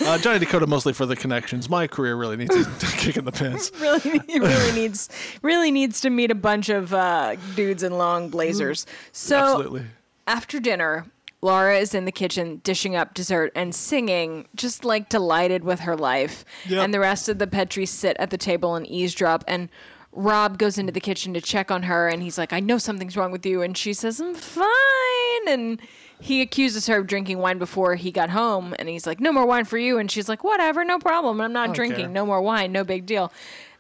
[0.03, 1.69] Uh, Johnny Dakota mostly for the connections.
[1.69, 2.65] My career really needs a
[2.97, 3.71] kick in the pants.
[3.79, 5.07] really really needs
[5.43, 8.87] really needs to meet a bunch of uh, dudes in long blazers.
[9.11, 9.85] So Absolutely.
[10.25, 11.05] after dinner,
[11.43, 15.97] Laura is in the kitchen dishing up dessert and singing, just like delighted with her
[15.97, 16.45] life.
[16.69, 16.81] Yep.
[16.85, 19.43] And the rest of the Petries sit at the table and eavesdrop.
[19.45, 19.67] And
[20.13, 23.17] Rob goes into the kitchen to check on her, and he's like, "I know something's
[23.17, 25.81] wrong with you," and she says, "I'm fine." And
[26.17, 29.45] he accuses her of drinking wine before he got home, and he's like, "No more
[29.45, 31.41] wine for you." And she's like, "Whatever, no problem.
[31.41, 32.05] I'm not drinking.
[32.05, 32.09] care.
[32.09, 32.71] No more wine.
[32.71, 33.33] No big deal."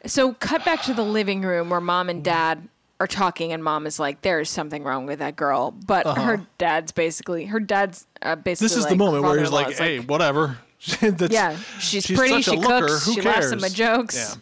[0.05, 2.67] So cut back to the living room where mom and dad
[3.03, 6.41] are talking, and mom is like, "There is something wrong with that girl," but her
[6.57, 8.65] dad's basically her dad's uh, basically.
[8.67, 8.75] Uh-huh.
[8.75, 10.57] This is the moment where he's like, "Hey, whatever."
[10.99, 13.35] That's- Yeah, she's pretty, such a she looker, cooks, Who she cares?
[13.35, 14.15] laughs at my jokes.
[14.15, 14.41] Yeah.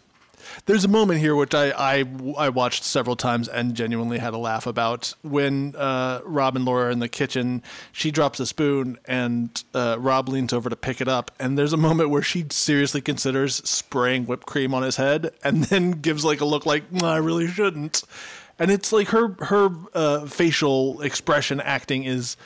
[0.66, 2.04] There's a moment here which I, I,
[2.38, 6.86] I watched several times and genuinely had a laugh about when uh, Rob and Laura
[6.86, 7.64] are in the kitchen.
[7.90, 11.32] She drops a spoon and uh, Rob leans over to pick it up.
[11.40, 15.64] And there's a moment where she seriously considers spraying whipped cream on his head and
[15.64, 18.04] then gives like a look like, "No, I really shouldn't.
[18.56, 22.36] And it's like her her uh, facial expression acting is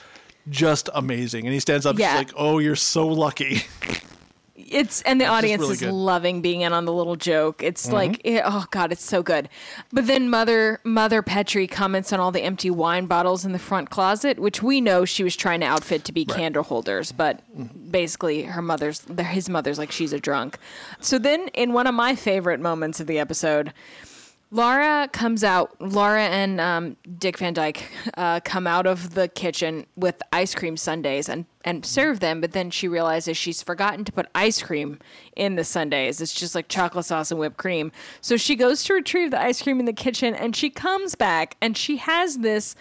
[0.48, 1.44] just amazing.
[1.44, 2.12] And he stands up, Yeah.
[2.18, 3.64] she's like, "Oh, you're so lucky."
[4.58, 5.86] It's and the audience really is good.
[5.88, 5.94] Mm-hmm.
[5.96, 7.62] loving being in on the little joke.
[7.62, 9.48] It's like it- oh god, it's so good.
[9.92, 13.90] But then mother mother Petrie comments on all the empty wine bottles in the front
[13.90, 17.90] closet, which we know she was trying to outfit to be candle holders, but Mm-hmm.
[17.90, 20.58] basically her mother's his mother's like she's a drunk.
[21.00, 23.72] So then in one of my favorite moments of the episode,
[24.56, 25.78] Laura comes out.
[25.82, 27.84] Laura and um, Dick Van Dyke
[28.16, 32.40] uh, come out of the kitchen with ice cream sundaes and and serve them.
[32.40, 34.98] But then she realizes she's forgotten to put ice cream
[35.36, 36.22] in the sundaes.
[36.22, 37.92] It's just like chocolate sauce and whipped cream.
[38.22, 41.58] So she goes to retrieve the ice cream in the kitchen, and she comes back
[41.60, 42.74] and she has this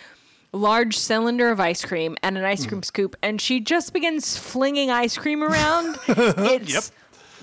[0.53, 4.89] large cylinder of ice cream and an ice cream scoop, and she just begins flinging
[4.89, 5.99] ice cream around.
[6.07, 6.83] It's Yep.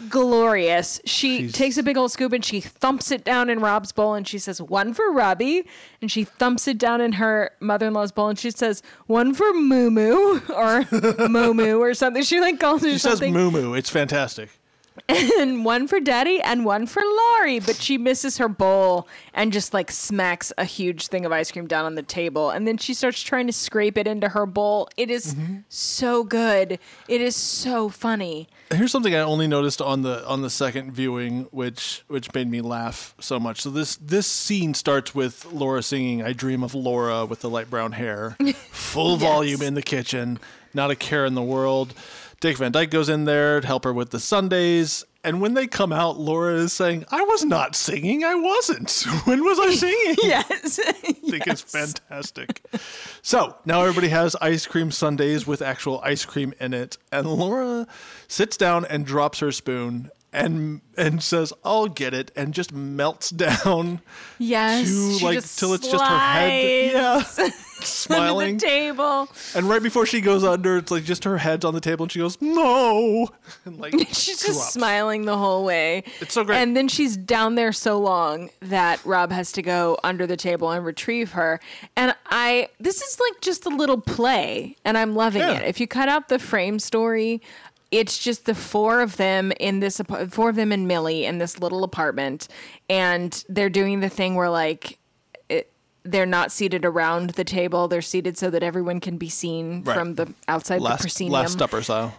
[0.08, 1.00] Glorious.
[1.04, 4.14] She She's- takes a big old scoop and she thumps it down in Rob's bowl
[4.14, 5.64] and she says, one for Robbie.
[6.00, 9.34] And she thumps it down in her mother in law's bowl and she says, one
[9.34, 10.82] for Moo Moo or
[11.28, 12.22] Momu or something.
[12.22, 13.32] She like calls her She says something.
[13.32, 13.74] moo moo.
[13.74, 14.48] It's fantastic.
[15.08, 17.60] and one for Daddy and one for Laurie.
[17.60, 21.66] But she misses her bowl and just like smacks a huge thing of ice cream
[21.66, 22.50] down on the table.
[22.50, 24.88] And then she starts trying to scrape it into her bowl.
[24.96, 25.58] It is Mm-hmm.
[25.68, 26.78] so good.
[27.08, 28.48] It is so funny.
[28.72, 32.60] Here's something I only noticed on the on the second viewing, which which made me
[32.60, 33.60] laugh so much.
[33.62, 37.70] So this this scene starts with Laura singing "I Dream of Laura" with the light
[37.70, 38.36] brown hair,
[38.70, 40.38] full volume in the kitchen,
[40.74, 41.94] not a care in the world.
[42.42, 45.68] Dick Van Dyke goes in there to help her with the Sundays, and when they
[45.68, 48.24] come out, Laura is saying, "I was not singing.
[48.24, 48.90] I wasn't.
[49.26, 50.80] When was I singing?" Yes.
[50.84, 52.60] I think it's fantastic.
[53.22, 57.86] So now everybody has ice cream Sundays with actual ice cream in it, and Laura
[58.26, 63.30] sits down and drops her spoon and and says, "I'll get it," and just melts
[63.30, 64.00] down
[64.38, 64.86] Yes.
[64.88, 68.56] to she like just till it's just her head, yeah, under smiling.
[68.58, 69.28] the table.
[69.54, 72.12] And right before she goes under, it's like just her head's on the table, and
[72.12, 73.28] she goes, "No,"
[73.64, 76.04] and like She's just smiling the whole way.
[76.20, 76.56] It's so great.
[76.58, 80.70] And then she's down there so long that Rob has to go under the table
[80.70, 81.60] and retrieve her.
[81.96, 85.58] And I, this is like just a little play, and I'm loving Yeah.
[85.58, 85.68] it.
[85.68, 87.42] If you cut out the frame story,
[87.92, 91.60] it's just the four of them in this, four of them and Millie in this
[91.60, 92.48] little apartment,
[92.90, 94.98] and they're doing the thing where like.
[95.48, 95.70] It,
[96.04, 97.86] they're not seated around the table.
[97.86, 99.94] They're seated so that everyone can be seen Right.
[99.94, 102.12] from the outside the Last proscenium last supper style.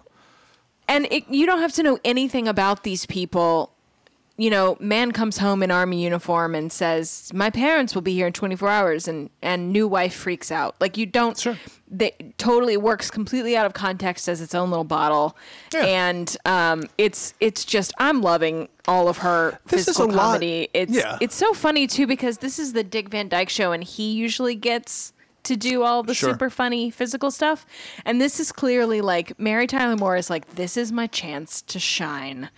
[0.87, 3.72] and it, you don't have to know anything about these people.
[4.35, 8.25] You know, man comes home in army uniform and says, "My parents will be here
[8.25, 10.75] in 24 hours," and and new wife freaks out.
[10.81, 11.37] Like you don't.
[11.37, 11.55] Sure.
[11.87, 15.37] They totally works completely out of context as its own little bottle,
[15.71, 15.85] Yeah.
[15.85, 20.23] and um, it's it's just I'm loving all of her This is physical a lot-
[20.23, 20.67] comedy.
[20.73, 21.19] It's yeah.
[21.21, 24.55] it's so funny too because this is the Dick Van Dyke show, and he usually
[24.55, 25.12] gets
[25.43, 26.31] to do all the Sure.
[26.31, 27.65] super funny physical stuff.
[28.05, 31.79] And this is clearly like Mary Tyler Moore is like, this is my chance to
[31.79, 32.49] shine.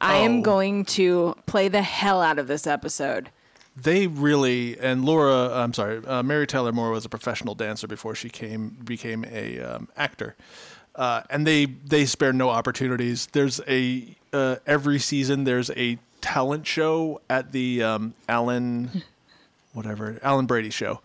[0.00, 0.24] I Oh.
[0.24, 3.30] am going to play the hell out of this episode.
[3.76, 8.14] they really and Laura, I'm sorry, uh, Mary Tyler Moore was a professional dancer before
[8.14, 10.36] she came became a um, actor.
[10.94, 13.26] uh, and they they spare no opportunities.
[13.32, 19.02] There's a uh, every season there's a talent show at the um, Alan,
[19.72, 21.00] whatever Alan Brady show,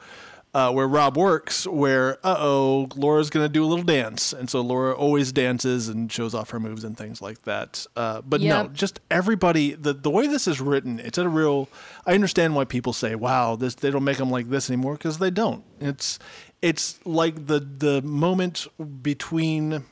[0.53, 1.67] uh, where Rob works.
[1.67, 6.11] Where uh oh, Laura's gonna do a little dance, and so Laura always dances and
[6.11, 7.85] shows off her moves and things like that.
[7.95, 9.73] Uh, but no, just everybody.
[9.73, 11.69] The the way this is written, it's a real.
[12.05, 15.19] I understand why people say, "Wow, this they don't make them like this anymore," because
[15.19, 15.63] they don't.
[15.79, 16.19] It's
[16.61, 18.67] it's like the the moment
[19.01, 19.83] between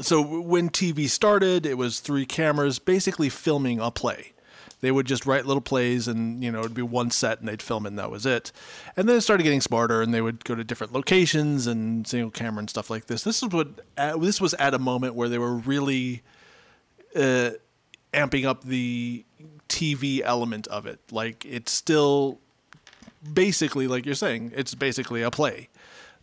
[0.00, 4.32] so when TV started, it was three cameras basically filming a play.
[4.80, 7.62] They would just write little plays, and you know it'd be one set, and they'd
[7.62, 8.52] film it, and that was it.
[8.96, 12.30] And then it started getting smarter, and they would go to different locations and single
[12.30, 13.22] camera and stuff like this.
[13.22, 13.68] This is what
[13.98, 16.22] uh, this was at a moment where they were really
[17.14, 17.50] uh,
[18.12, 19.24] amping up the
[19.68, 21.00] TV element of it.
[21.10, 22.40] Like it's still
[23.32, 25.68] basically like you're saying, it's basically a play.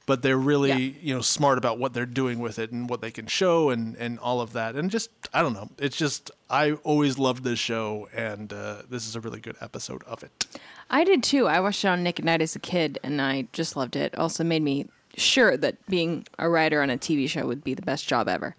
[0.07, 0.93] But they're really, Yeah.
[1.01, 3.95] you know, smart about what they're doing with it and what they can show and,
[3.97, 4.73] and all of that.
[4.75, 5.69] And just, I don't know.
[5.77, 10.01] It's just, I always loved this show, and uh, this is a really good episode
[10.05, 10.47] of it.
[10.89, 11.47] I did too.
[11.47, 14.17] I watched it on Nick at Nite as a kid, and I just loved it.
[14.17, 14.87] Also made me
[15.17, 18.55] sure that being a writer on a TV show would be the best job ever.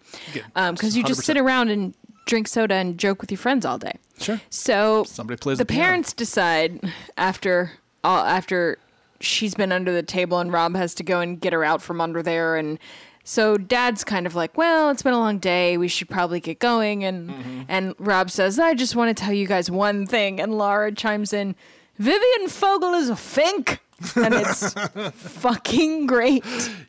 [0.55, 1.25] Because you just 100%.
[1.25, 1.95] sit around and
[2.27, 3.93] drink soda and joke with your friends all day.
[4.21, 4.39] Sure.
[4.51, 7.73] So Somebody plays the the parents decide after
[8.05, 8.79] all after
[9.21, 12.01] she's been under the table and Rob has to go and get her out from
[12.01, 12.79] under there and
[13.25, 15.77] so dad's kind of like, "Well, it's been a long day.
[15.77, 17.63] We should probably get going." And Mm-hmm.
[17.69, 21.35] and Rob says, "I just want to tell you guys one thing." And Laura chimes
[21.35, 21.55] in,
[21.99, 23.81] "Vivian Fogel is a fink."
[24.17, 24.73] And it's
[25.15, 26.45] fucking great.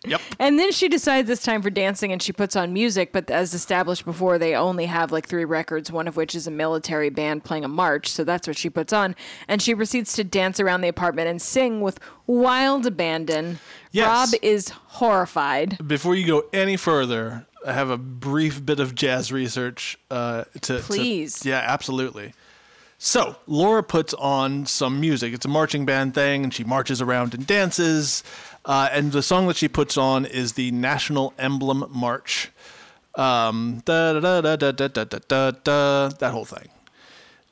[0.06, 0.22] Yep.
[0.40, 3.54] And then she decides it's time for dancing and she puts on music, but as
[3.54, 7.44] established before, they only have like three records, one of which is a military band
[7.44, 8.10] playing a march.
[8.10, 9.16] So that's what she puts on.
[9.48, 13.60] And she proceeds to dance around the apartment and sing with wild abandon.
[13.92, 14.08] Yes.
[14.34, 15.78] Rob is horrified.
[15.88, 20.60] Before you go any further, I have a brief bit of jazz research uh, to.
[20.60, 21.46] to- Please.
[21.46, 22.34] yeah, absolutely.
[23.02, 25.34] So Laura puts on some music.
[25.34, 28.26] It's a marching band thing, and she marches around and dances.
[28.66, 32.52] Uh, and the song that she puts on is the National Emblem March.
[33.16, 36.10] Um, da da da da da da da da.
[36.10, 36.68] That whole thing.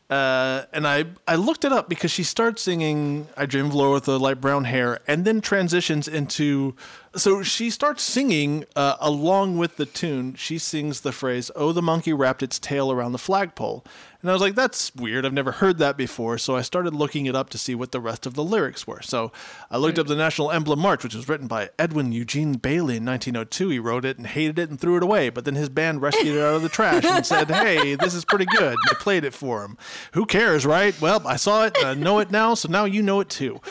[0.09, 3.93] Uh, and I, I looked it up because she starts singing I Dream of Laura
[3.93, 6.75] with the light brown hair and then transitions into.
[7.15, 10.35] So she starts singing uh, along with the tune.
[10.35, 13.83] She sings the phrase, Oh, the monkey wrapped its tail around the flagpole.
[14.21, 15.25] And I was like, that's weird.
[15.25, 16.39] I've never heard that before.
[16.39, 19.01] So I started looking it up to see what the rest of the lyrics were.
[19.01, 19.31] So
[19.69, 23.05] I looked up the National Emblem March, which was written by Edwin Eugene Bagley in
[23.05, 23.69] 1902.
[23.69, 25.29] He wrote it and hated it and threw it away.
[25.29, 28.25] But then his band rescued it out of the trash and said, hey, this is
[28.25, 28.73] pretty good.
[28.73, 29.77] And they played it for him.
[30.13, 30.99] Who cares, right?
[30.99, 31.77] Well, I saw it.
[31.81, 32.55] I know it now.
[32.55, 33.61] So now you know it too.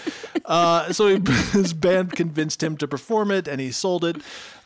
[0.44, 1.18] Uh, so
[1.52, 4.16] his band convinced him to perform it and he sold it.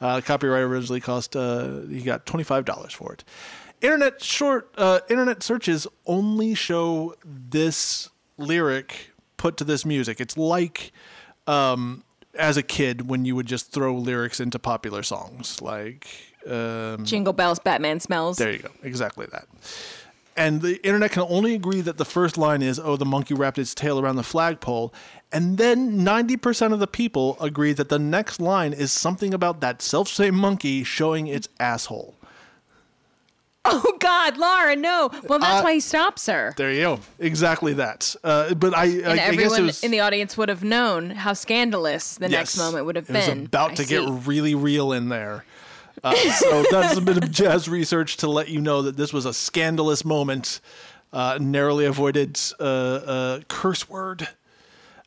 [0.01, 3.25] Uh, copyright originally cost, uh, he got $25 for it.
[3.81, 10.21] Internet short uh, internet searches only show this lyric put to this music.
[10.21, 10.93] It's like
[11.47, 12.05] um,
[12.35, 16.07] as a kid when you would just throw lyrics into popular songs, like
[16.47, 18.37] um, Jingle bells, Batman smells.
[18.37, 19.47] there you go, exactly that.
[20.37, 23.59] And the internet can only agree that the first line is, "Oh, the monkey wrapped
[23.59, 24.95] its tail around the flagpole,"
[25.33, 29.61] and then ninety percent of the people agree that the next line is something about
[29.61, 32.15] that self-same monkey showing its asshole.
[33.63, 35.11] Oh, God, Laura, no.
[35.29, 36.55] Well, that's Uh, why he stops her.
[36.57, 37.01] There you go.
[37.19, 38.17] Exactly that.
[38.25, 40.65] Uh, but I, I, And I guess everyone it was, in the audience would have
[40.65, 43.45] known how scandalous the next moment would have it was been.
[43.45, 45.45] about I to get really real in there.
[46.03, 49.27] Uh, so that's a bit of jazz research to let you know that this was
[49.27, 50.61] a scandalous moment,
[51.13, 54.27] uh, narrowly avoided uh, uh, curse word.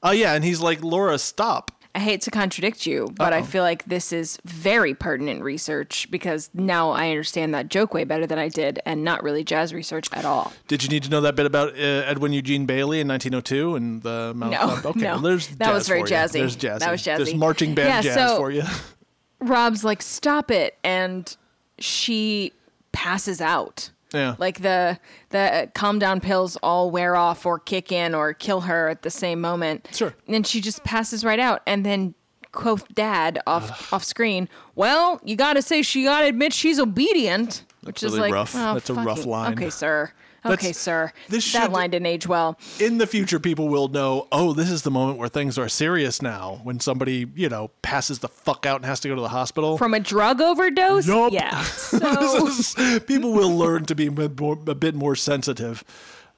[0.03, 1.71] Oh yeah, and he's like, Laura, stop.
[1.95, 3.45] I hate to contradict you, but I Uh-oh.
[3.45, 8.25] feel like this is very pertinent research because now I understand that joke way better
[8.25, 10.51] than I did, and not really jazz research at all.
[10.67, 14.01] Did you need to know that bit about uh, Edwin Eugene Bagley in 1902 and
[14.01, 14.85] the Mount No, Club?
[14.87, 15.11] Okay, no.
[15.13, 16.13] well, there's That was very for you.
[16.15, 16.31] jazzy.
[16.33, 16.79] There's jazzy.
[16.79, 18.63] That was There's marching band Yeah, jazz so- for you.
[19.39, 21.35] Rob's like, "Stop it," and
[21.77, 22.53] she
[22.91, 23.91] passes out.
[24.13, 24.35] Yeah.
[24.37, 24.99] Like the
[25.29, 29.01] the uh, calm down pills all wear off or kick in or kill her at
[29.01, 29.87] the same moment.
[29.91, 30.13] Sure.
[30.27, 32.13] And she just passes right out, and then
[32.51, 34.47] quoth Dad off off screen.
[34.75, 38.33] Well, you got to say she got to admit she's obedient, which is really like
[38.33, 38.55] rough.
[38.55, 39.53] oh, That's a rough line.
[39.53, 40.11] Okay, sir.
[40.45, 41.11] Okay, sir.
[41.29, 42.57] this that should- line didn't age well.
[42.79, 46.21] in the future people will know oh this is the moment where things are serious
[46.21, 49.29] now when somebody you know passes the fuck out and has to go to the
[49.29, 51.07] hospital From a drug overdose?
[51.07, 51.33] Nope.
[51.33, 51.63] Yeah.
[51.63, 52.75] So is-
[53.07, 55.83] people will learn to be a bit more, a bit more sensitive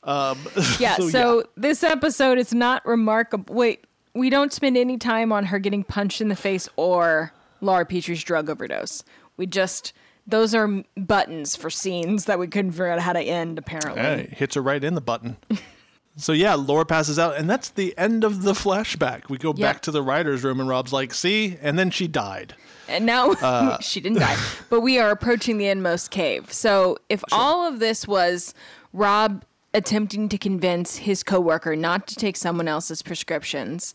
[0.03, 0.37] um,
[0.79, 1.43] Yeah, So, so, yeah.
[1.57, 3.55] this episode is not remarkable.
[3.55, 7.85] Wait, we don't spend any time on her getting punched in the face or Laura
[7.85, 9.03] Petrie's drug overdose.
[9.37, 9.93] We just
[10.27, 10.67] those are
[10.97, 13.57] buttons for scenes that we couldn't figure out how to end.
[13.59, 15.37] Apparently, Hey, hits her right in the button.
[16.17, 19.29] so yeah, Laura passes out, and that's the end of the flashback.
[19.29, 22.55] We go back to the writer's room, and Rob's like, "See," and then she died.
[22.87, 23.79] and now Uh.
[23.79, 24.37] she didn't die,
[24.69, 26.51] but we are approaching the inmost cave.
[26.53, 28.53] So if all of this was
[28.93, 33.93] Rob attempting to convince his coworker not to take someone else's prescriptions,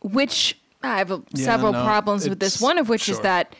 [0.00, 2.60] which I have a, Yeah, several no, problems with this.
[2.60, 3.54] One of which is that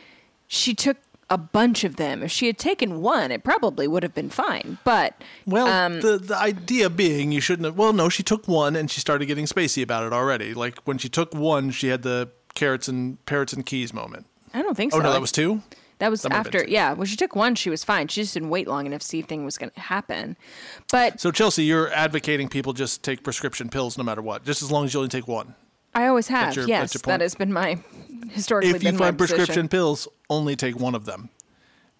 [0.47, 0.97] she took
[1.31, 2.21] a bunch of them.
[2.21, 4.77] If she had taken one, it probably would have been fine.
[4.83, 5.15] But
[5.47, 7.77] Well, Um, the the idea being you shouldn't have.
[7.77, 10.53] Well, no, she took one, and she started getting spacey about it already.
[10.53, 14.25] Like when she took one, she had the carrots and parrots and keys moment.
[14.53, 14.99] I don't think so.
[14.99, 15.61] Oh no, that was two.
[15.99, 16.93] That was That might have been after, yeah.
[16.93, 18.07] When she took one, she was fine.
[18.07, 20.35] She just didn't wait long enough to see if thing was going to happen.
[20.91, 24.71] But So Chelsea, you're advocating people just take prescription pills no matter what, just as
[24.71, 25.53] long as you only take one.
[25.93, 26.55] I always have.
[26.55, 27.79] your- yes, that has been my
[28.31, 31.29] historically if you find prescription pills, only take one of them.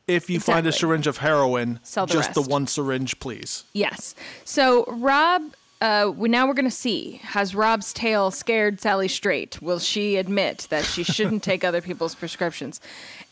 [0.07, 3.63] If you find a syringe of heroin, Sell the just the one syringe, please.
[3.73, 4.15] Yes.
[4.43, 9.61] So Rob, uh, we, now we're going to see has Rob's tale scared Sally straight?
[9.61, 12.81] Will she admit that she shouldn't take other people's prescriptions?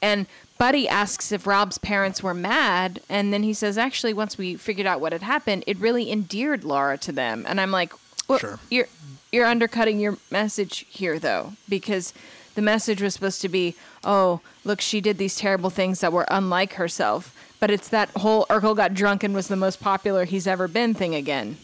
[0.02, 0.26] And
[0.58, 4.88] Buddy asks if Rob's parents were mad, and then he says, actually, once we figured
[4.88, 7.46] out what had happened, it really endeared Laura to them.
[7.48, 7.94] And I'm like,
[8.30, 8.60] well, Sure.
[8.70, 8.88] you're
[9.32, 12.14] you're undercutting your message here, though, because
[12.56, 16.26] the message was supposed to be, oh, look, she did these terrible things that were
[16.32, 17.36] unlike herself.
[17.60, 20.94] But it's that whole Urkel got drunk and was the most popular he's ever been
[20.96, 21.58] thing again.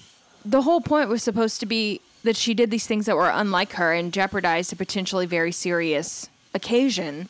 [0.44, 3.74] The whole point was supposed to be that she did these things that were unlike
[3.74, 7.30] her and jeopardized a potentially very serious occasion.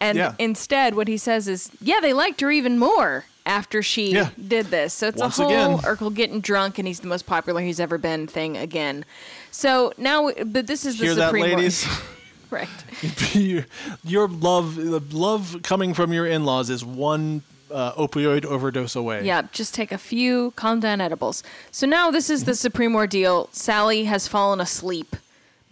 [0.00, 0.34] And Yeah.
[0.38, 4.30] instead, what he says is, yeah, they liked her even more after she Yeah.
[4.46, 4.94] did this.
[4.94, 5.78] So it's Once a whole again.
[5.78, 9.04] Urkel getting drunk and he's the most popular he's ever been thing again.
[9.50, 11.86] So now, but this is the Hear supreme one- ladies?
[12.50, 12.68] right?
[13.34, 13.66] your,
[14.04, 17.42] your love, the love coming from your in-laws is one
[17.72, 19.24] uh, opioid overdose away.
[19.24, 21.42] Yeah, just take a few calm down edibles.
[21.72, 23.48] So now this is the supreme ordeal.
[23.52, 25.16] Sally has fallen asleep.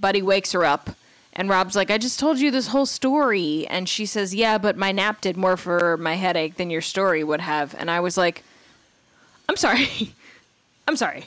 [0.01, 0.91] Buddy wakes her up,
[1.39, 3.67] and Rob's like, I just told you this whole story.
[3.69, 7.25] And she says, Yeah, but my nap did more for my headache than your story
[7.25, 7.75] would have.
[7.79, 8.43] And I was like,
[9.49, 9.89] I'm sorry.
[10.89, 11.25] I'm sorry.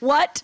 [0.00, 0.42] What?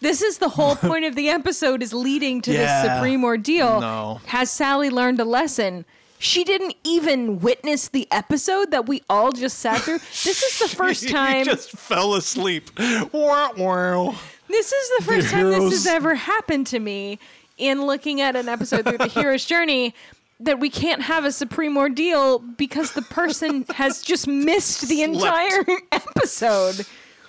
[0.00, 2.82] This is the whole point of the episode is leading to Yeah.
[2.82, 3.80] this supreme ordeal.
[3.80, 4.20] No.
[4.26, 5.84] Has Sally learned a lesson?
[6.18, 9.98] She didn't even witness the episode that we all just sat through.
[9.98, 11.44] This is the first time.
[11.44, 12.70] just fell asleep.
[13.12, 14.14] Wow, wow.
[14.48, 17.18] This is the first time this has ever happened to me
[17.58, 19.94] in looking at an episode through the hero's journey
[20.40, 25.14] that we can't have a supreme ordeal because the person has just missed the Slept.
[25.14, 26.86] entire episode.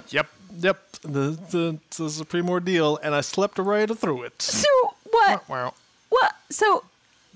[0.10, 0.28] Yep,
[0.60, 0.80] yep.
[1.02, 4.42] The, the the supreme ordeal, and I slept right through it.
[4.42, 4.68] So
[5.12, 5.48] what?
[5.48, 5.74] Wow.
[6.10, 6.34] What?
[6.50, 6.84] So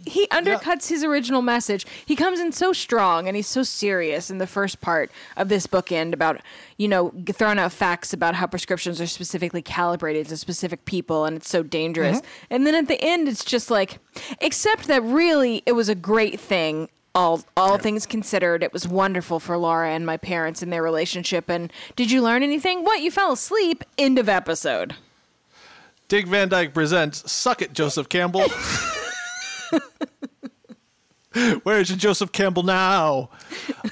[0.06, 1.86] he undercuts his original message.
[2.06, 5.68] He comes in so strong and he's so serious in the first part of this
[5.68, 6.41] bookend about,
[6.78, 11.38] you know, throwing out facts about how prescriptions are specifically calibrated to specific people and
[11.38, 12.18] it's so dangerous.
[12.18, 12.54] Mm-hmm.
[12.54, 14.00] And then at the end, it's just like,
[14.39, 16.89] except that really it was a great thing.
[17.16, 21.50] All, all things considered, it was wonderful for Laura and my parents and their relationship.
[21.50, 22.84] And did you learn anything?
[22.84, 23.02] What?
[23.02, 23.84] You fell asleep?
[23.97, 24.95] End of episode.
[26.08, 28.45] Dick Van Dyke presents Suck It, Joseph Campbell.
[31.63, 33.30] Where's Joseph Campbell now?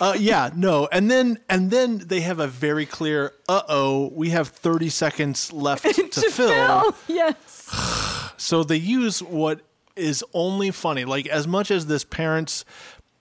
[0.02, 3.32] Uh, yeah, no, and then and then they have a very clear.
[3.48, 6.96] Uh oh, we have thirty seconds left to, fill.
[7.08, 7.70] Yes.
[8.40, 9.62] So they use what
[9.96, 11.06] is only funny.
[11.06, 12.66] Like as much as this parents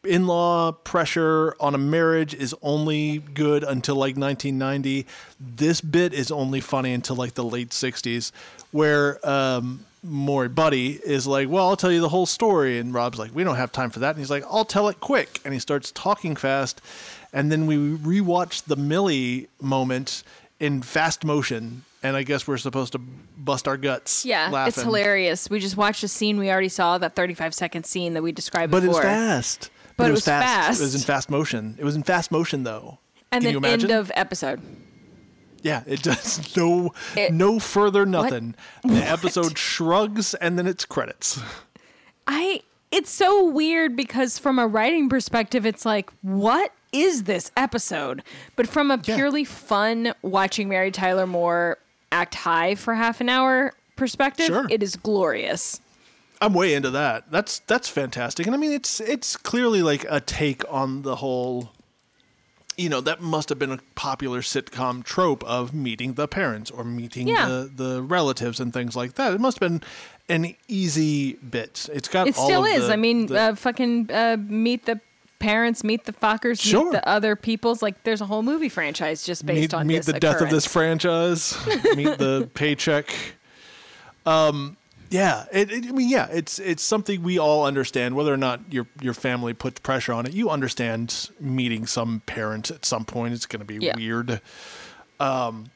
[0.04, 5.06] in-law pressure on a marriage is only good until like 1990,
[5.40, 8.30] this bit is only funny until like the late 60s
[8.72, 13.18] where um Morey Buddy is like, "Well, I'll tell you the whole story." And Rob's
[13.18, 15.52] like, "We don't have time for that." And he's like, "I'll tell it quick." And
[15.52, 16.80] he starts talking fast.
[17.32, 20.22] And then we rewatch the Millie moment
[20.60, 21.84] in fast motion.
[22.02, 24.24] And I guess we're supposed to bust our guts.
[24.24, 24.68] Yeah, laughing.
[24.68, 25.50] it's hilarious.
[25.50, 28.70] We just watched a scene we already saw, that 35 second scene that we described
[28.70, 29.70] But it was fast.
[29.96, 30.80] But it was fast.
[30.80, 31.74] It was in fast motion.
[31.78, 32.98] It was in fast motion though.
[33.32, 33.90] and Can then you imagine?
[33.90, 34.60] end of episode.
[35.66, 38.54] Yeah, it does no It- no further nothing.
[38.84, 41.40] The episode shrugs and then it's credits.
[42.26, 42.60] I
[42.90, 48.22] it's so weird because from a writing perspective, it's like, what is this episode?
[48.54, 49.16] But from a Yeah.
[49.16, 51.78] purely fun watching Mary Tyler Moore
[52.12, 54.66] act high for half an hour perspective, Sure.
[54.70, 55.80] it is glorious.
[56.40, 57.24] I'm way into that.
[57.30, 58.46] That's that's fantastic.
[58.46, 61.70] And I mean it's it's clearly like a take on the whole
[62.76, 66.84] you know, that must have been a popular sitcom trope of meeting the parents or
[66.84, 67.46] meeting Yeah.
[67.46, 69.32] the, the relatives and things like that.
[69.32, 69.82] It must have been
[70.28, 71.88] an easy bit.
[71.92, 72.86] It's got It all still is.
[72.88, 75.00] the- I mean, the- uh, fucking uh, meet the
[75.38, 76.84] parents, meet the fuckers, Sure.
[76.84, 77.80] meet the other peoples.
[77.82, 80.66] Like there's a whole movie franchise just based meet, on meet the death of this
[80.66, 81.56] franchise.
[81.94, 83.14] meet the paycheck.
[84.24, 84.76] Um,
[85.10, 88.14] yeah, it, it, I mean, yeah, it's it's something we all understand.
[88.16, 92.70] Whether or not your your family puts pressure on it, you understand meeting some parent
[92.70, 93.34] at some point.
[93.34, 93.94] It's going to be Yeah.
[93.96, 94.40] weird.
[95.20, 95.70] Um,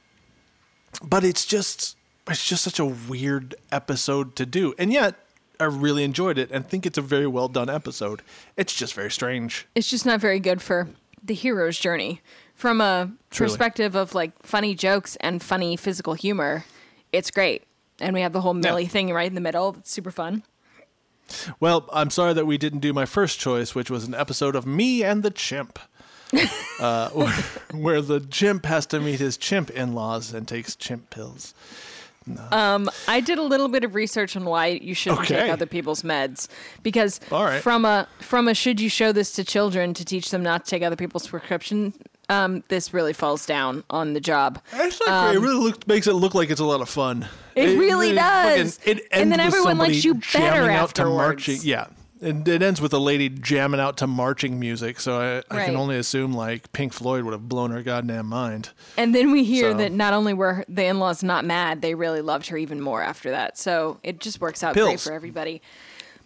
[1.03, 1.97] but it's just
[2.29, 5.15] it's just such a weird episode to do, and yet
[5.59, 8.23] I really enjoyed it and think it's a very well done episode.
[8.57, 9.67] It's just very strange.
[9.75, 10.89] It's just not very good for
[11.23, 12.21] the hero's journey.
[12.55, 13.49] From a Truly.
[13.51, 16.65] perspective of like funny jokes and funny physical humor,
[17.13, 17.65] it's great.
[18.01, 19.73] And we have the whole Millie thing right in the middle.
[19.73, 20.43] That's super fun.
[21.61, 24.67] Well, I'm sorry that we didn't do my first choice, which was an episode of
[24.67, 25.79] Me and the Chimp,
[26.81, 27.33] uh, where,
[27.73, 31.55] where the chimp has to meet his chimp in-laws and takes chimp pills.
[32.53, 35.35] Um, I did a little bit of research on why you shouldn't Okay.
[35.41, 36.49] take other people's meds
[36.83, 37.63] because right.
[37.63, 40.71] from a from a should you show this to children to teach them not to
[40.71, 41.95] take other people's prescription,
[42.29, 44.61] um, this really falls down on the job.
[44.75, 45.37] It's not great.
[45.37, 47.27] It really look, makes it look like it's a lot of fun.
[47.57, 48.77] Um, It really does.
[48.79, 51.17] fucking- it And ends then with everyone likes you better jamming out to afterwards.
[51.17, 51.61] marching.
[51.63, 51.87] Yeah.
[52.23, 55.75] And it ends with a lady jamming out to marching music, so I, I can
[55.75, 58.71] only assume like Pink Floyd would have blown her goddamn mind.
[58.99, 62.21] And then we hear So- that not only were the in-laws not mad, they really
[62.21, 63.57] loved her even more after that.
[63.57, 65.63] So it just works out great for everybody.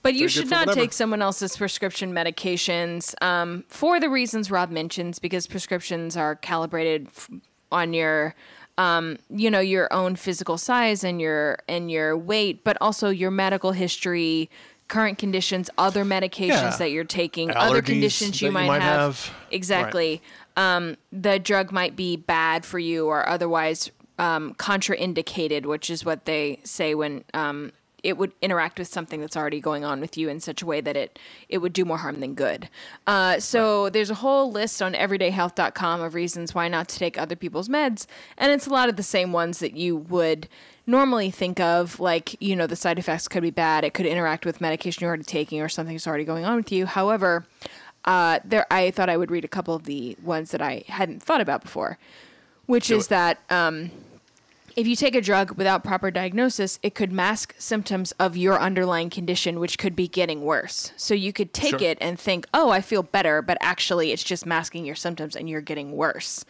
[0.02, 0.80] But you They're should not whatever.
[0.80, 7.06] take someone else's prescription medications um, for the reasons Rob mentions, because prescriptions are calibrated
[7.06, 7.30] f-
[7.72, 8.34] on your,
[8.78, 13.30] um, you know, your own physical size and your and your weight, but also your
[13.30, 14.50] medical history,
[14.88, 16.76] current conditions, other medications Yeah.
[16.76, 19.26] that you're taking, other conditions you might, you might have.
[19.26, 19.34] have.
[19.50, 20.20] Exactly.
[20.56, 26.24] Um, the drug might be bad for you or otherwise um, contraindicated, which is what
[26.24, 27.72] they say when um,
[28.04, 30.80] it would interact with something that's already going on with you in such a way
[30.80, 32.68] that it it would do more harm than good.
[33.06, 37.36] Uh, so there's a whole list on everydayhealth.com of reasons why not to take other
[37.36, 38.06] people's meds,
[38.38, 40.48] and it's a lot of the same ones that you would
[40.86, 44.44] normally think of like you know the side effects could be bad it could interact
[44.44, 47.46] with medication you're already taking or something that's already going on with you however
[48.04, 51.22] uh, there I thought I would read a couple of the ones that I hadn't
[51.22, 51.98] thought about before,
[52.66, 53.10] which Do is it.
[53.10, 53.90] that um,
[54.76, 59.08] if you take a drug without proper diagnosis, it could mask symptoms of your underlying
[59.10, 60.92] condition, which could be getting worse.
[60.96, 61.82] So you could take Sure.
[61.90, 65.48] it and think, oh, I feel better, but actually it's just masking your symptoms and
[65.48, 66.44] you're getting worse.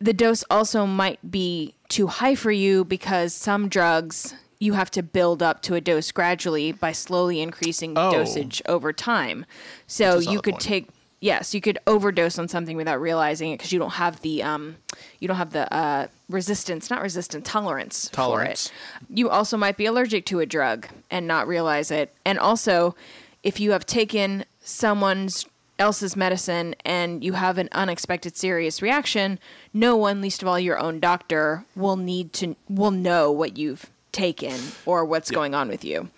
[0.00, 5.02] The dose also might be too high for you because some drugs you have to
[5.02, 8.10] build up to a dose gradually by slowly increasing Oh.
[8.10, 9.44] dosage over time.
[9.86, 10.62] So you could point.
[10.62, 10.88] take
[11.20, 14.76] yes, you could overdose on something without realizing it because you don't have the um,
[15.20, 18.68] you don't have the uh, resistance, not resistance, tolerance, Tolerance.
[18.68, 19.18] for it.
[19.18, 22.14] You also might be allergic to a drug and not realize it.
[22.24, 22.94] And also,
[23.42, 25.46] if you have taken someone's
[25.78, 29.38] else's medicine and you have an unexpected serious reaction,
[29.74, 33.90] no one, least of all your own doctor, will need to will know what you've
[34.12, 36.08] taken or what's going on with you.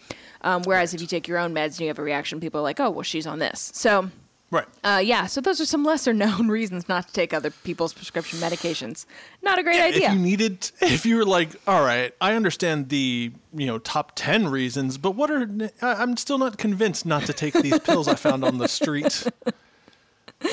[0.42, 2.62] Um, whereas if you take your own meds and you have a reaction, people are
[2.62, 4.10] like, "Oh, well, she's on this." So
[4.50, 4.64] Right.
[4.82, 8.38] uh, yeah, so those are some lesser known reasons not to take other people's prescription
[8.38, 9.04] medications.
[9.42, 10.08] Not a great idea.
[10.08, 14.12] If you needed, if you were like, all right, I understand the you know top
[14.14, 15.46] ten reasons, but what are?
[15.82, 19.26] I'm still not convinced not to take these pills I found on the street.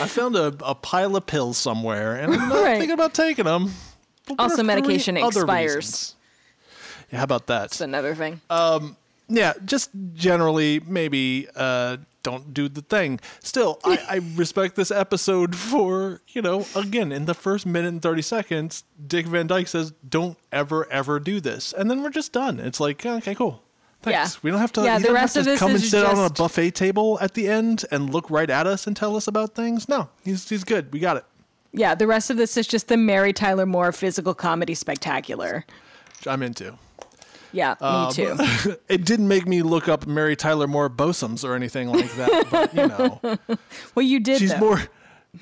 [0.02, 2.78] I found a, a pile of pills somewhere, and I'm not Right.
[2.80, 3.72] thinking about taking them.
[4.38, 5.76] Also, medication expires.
[5.76, 6.16] reasons?
[7.12, 7.62] Yeah, how about that?
[7.62, 8.42] That's another thing.
[9.30, 13.20] yeah, just generally maybe uh, don't do the thing.
[13.40, 18.02] Still, I, I respect this episode for you know again in the first minute and
[18.02, 22.34] thirty seconds, Dick Van Dyke says, "Don't ever ever do this," and then we're just
[22.34, 22.60] done.
[22.60, 23.62] It's like okay, cool.
[24.02, 24.36] Thanks.
[24.36, 24.40] Yeah.
[24.42, 24.84] We don't have to.
[24.84, 27.36] Yeah, the rest of to this come and sit out on a buffet table at
[27.36, 29.88] the end and look right at us and tell us about things.
[29.88, 30.92] No, he's he's good.
[30.92, 31.26] We got it.
[31.74, 35.64] yeah, the rest of this is just the Mary Tyler Moore physical comedy spectacular.
[36.18, 36.78] Which I'm into.
[37.56, 38.76] Yeah, Um, me too.
[38.90, 42.74] It didn't make me look up Mary Tyler Moore bosoms or anything like that, but
[42.76, 43.20] you know.
[43.96, 44.40] Well, you did.
[44.40, 44.60] she's though.
[44.60, 44.82] more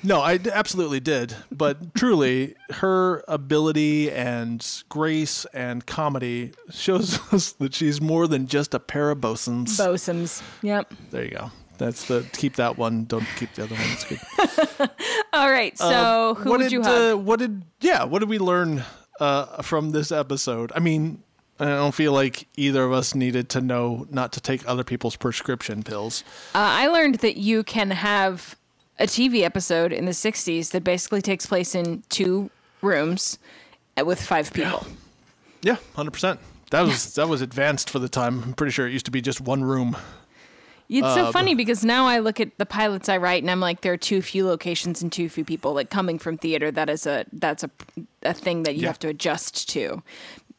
[0.02, 4.58] no I absolutely did but truly her ability and
[4.88, 10.42] grace and comedy shows us that she's more than just a pair of bosoms Bosoms.
[10.62, 10.92] Yep.
[11.10, 14.90] there you go that's the keep that one don't keep the other one it's good
[15.32, 15.76] All right.
[15.78, 17.14] So who what would did you hug?
[17.14, 18.84] uh, what did yeah what did we learn
[19.20, 21.22] uh, from this episode i mean
[21.60, 25.16] i don't feel like either of us needed to know not to take other people's
[25.16, 26.24] prescription pills
[26.54, 28.56] Uh, I learned that you can have
[28.98, 32.50] a TV episode in the 60s that basically takes place in two
[32.82, 33.38] rooms
[33.98, 34.86] uh, with five people.
[35.62, 36.38] yeah 100%
[36.70, 39.20] that was that was advanced for the time i'm pretty sure it used to be
[39.20, 39.96] just one room
[40.88, 43.80] It's so funny because now I look at the pilots I write and I'm like,
[43.80, 45.72] there are too few locations and too few people.
[45.72, 47.70] Like coming from theater, that is a that's a
[48.22, 48.88] a thing that you Yeah.
[48.88, 50.02] have to adjust to.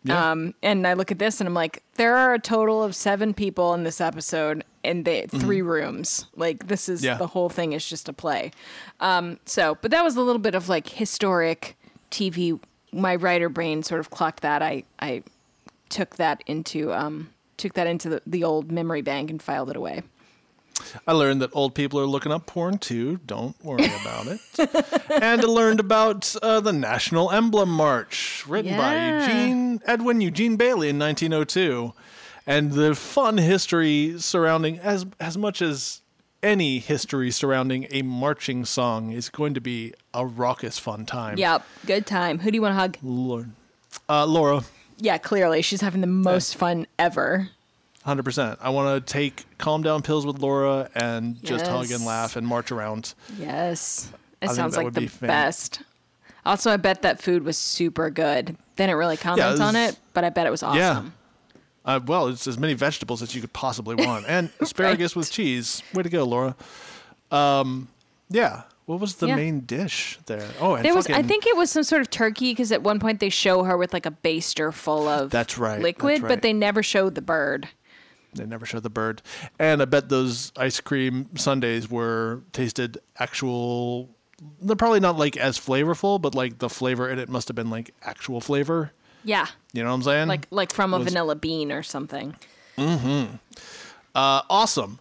[0.05, 0.31] Yeah.
[0.31, 3.33] Um, and I look at this and I'm like, there are a total of seven
[3.33, 6.27] people in this episode and they three rooms.
[6.35, 7.05] Like this is Mm-hmm.
[7.07, 7.17] Yeah.
[7.17, 8.51] the whole thing is just a play.
[8.99, 11.75] Um, so, but that was a little bit of like historic
[12.11, 12.59] TV.
[12.93, 14.61] My writer brain sort of clocked that.
[14.61, 15.23] I I
[15.89, 19.75] took that into um took that into the, the old memory bank and filed it
[19.75, 20.03] away.
[21.07, 23.17] I learned that old people are looking up porn too.
[23.25, 24.39] Don't worry about it.
[25.21, 28.77] and I learned about uh, the National Emblem March, written Yeah.
[28.77, 31.93] by Eugene Edwin Eugene Bagley in 1902,
[32.47, 36.01] and the fun history surrounding as as much as
[36.43, 41.37] any history surrounding a marching song is going to be a raucous fun time.
[41.39, 42.39] Yep, good time.
[42.39, 42.97] Who do you want to hug?
[43.01, 43.49] Lord.
[44.07, 44.61] Uh, Laura,
[44.99, 47.49] Yeah, clearly she's having the most fun ever.
[48.05, 48.59] Hundred percent.
[48.61, 52.45] I want to take calm down pills with Laura and just hug and laugh and
[52.45, 53.13] march around.
[53.37, 55.81] Yes, it think sounds like the be best.
[56.45, 58.55] Also, I bet that food was super good.
[58.75, 60.77] They didn't really comment it on it, but I bet it was awesome.
[60.77, 61.03] Yeah.
[61.83, 65.81] Uh, well, it's as many vegetables as you could possibly want, and asparagus with cheese.
[65.93, 66.55] Way to go, Laura.
[67.31, 67.87] Um,
[68.29, 68.63] yeah.
[68.85, 69.35] What was the Yeah.
[69.35, 70.47] main dish there?
[70.59, 72.99] Oh, and There was, I think it was some sort of turkey because at one
[72.99, 76.29] point they show her with like a baster full of That's right, liquid, that's right.
[76.29, 77.67] but they never showed the bird.
[78.35, 79.21] They never showed the bird,
[79.59, 84.09] and I bet those ice cream sundaes were tasted actual.
[84.61, 87.69] They're probably not like as flavorful, but like the flavor in it must have been
[87.69, 88.91] like actual flavor.
[89.23, 90.27] Yeah, You know what I'm saying?
[90.27, 92.35] like like from a Was- vanilla bean or something.
[92.77, 93.35] Mm-hmm.
[94.13, 94.99] Uh, awesome.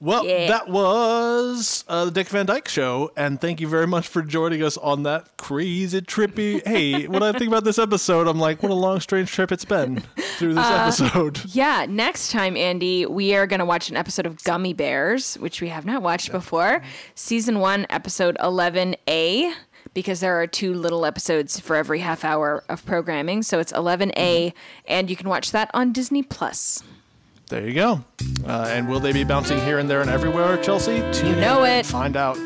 [0.00, 0.46] Well, Yeah.
[0.48, 4.62] that was uh, the Dick Van Dyke Show, and thank you very much for joining
[4.62, 6.64] us on that crazy trippy.
[6.64, 9.64] hey, when I think about this episode, I'm like, what a long, strange trip it's
[9.64, 10.04] been
[10.36, 11.40] through this Uh, episode.
[11.46, 15.60] Yeah, next time, Andy, we are going to watch an episode of Gummi Bears, which
[15.60, 16.80] we have not watched before.
[17.16, 19.52] Season 1, episode 11A,
[19.94, 23.42] because there are two little episodes for every half hour of programming.
[23.42, 24.56] So it's 11A, Mm-hmm.
[24.86, 26.84] and you can watch that on Disney Plus.
[27.48, 28.04] There you go.
[28.46, 31.00] Uh, and will they be bouncing here and there and everywhere, Chelsea?
[31.12, 31.86] Tune in know it.
[31.86, 32.36] Find out.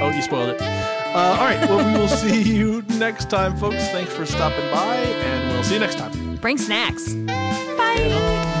[0.00, 0.60] Oh, you spoiled it.
[0.60, 1.60] Uh, all right.
[1.68, 3.76] Well, we will see you next time, folks.
[3.88, 6.36] Thanks for stopping by, and we'll see you next time.
[6.36, 7.14] Bring snacks.
[7.14, 8.60] Bye.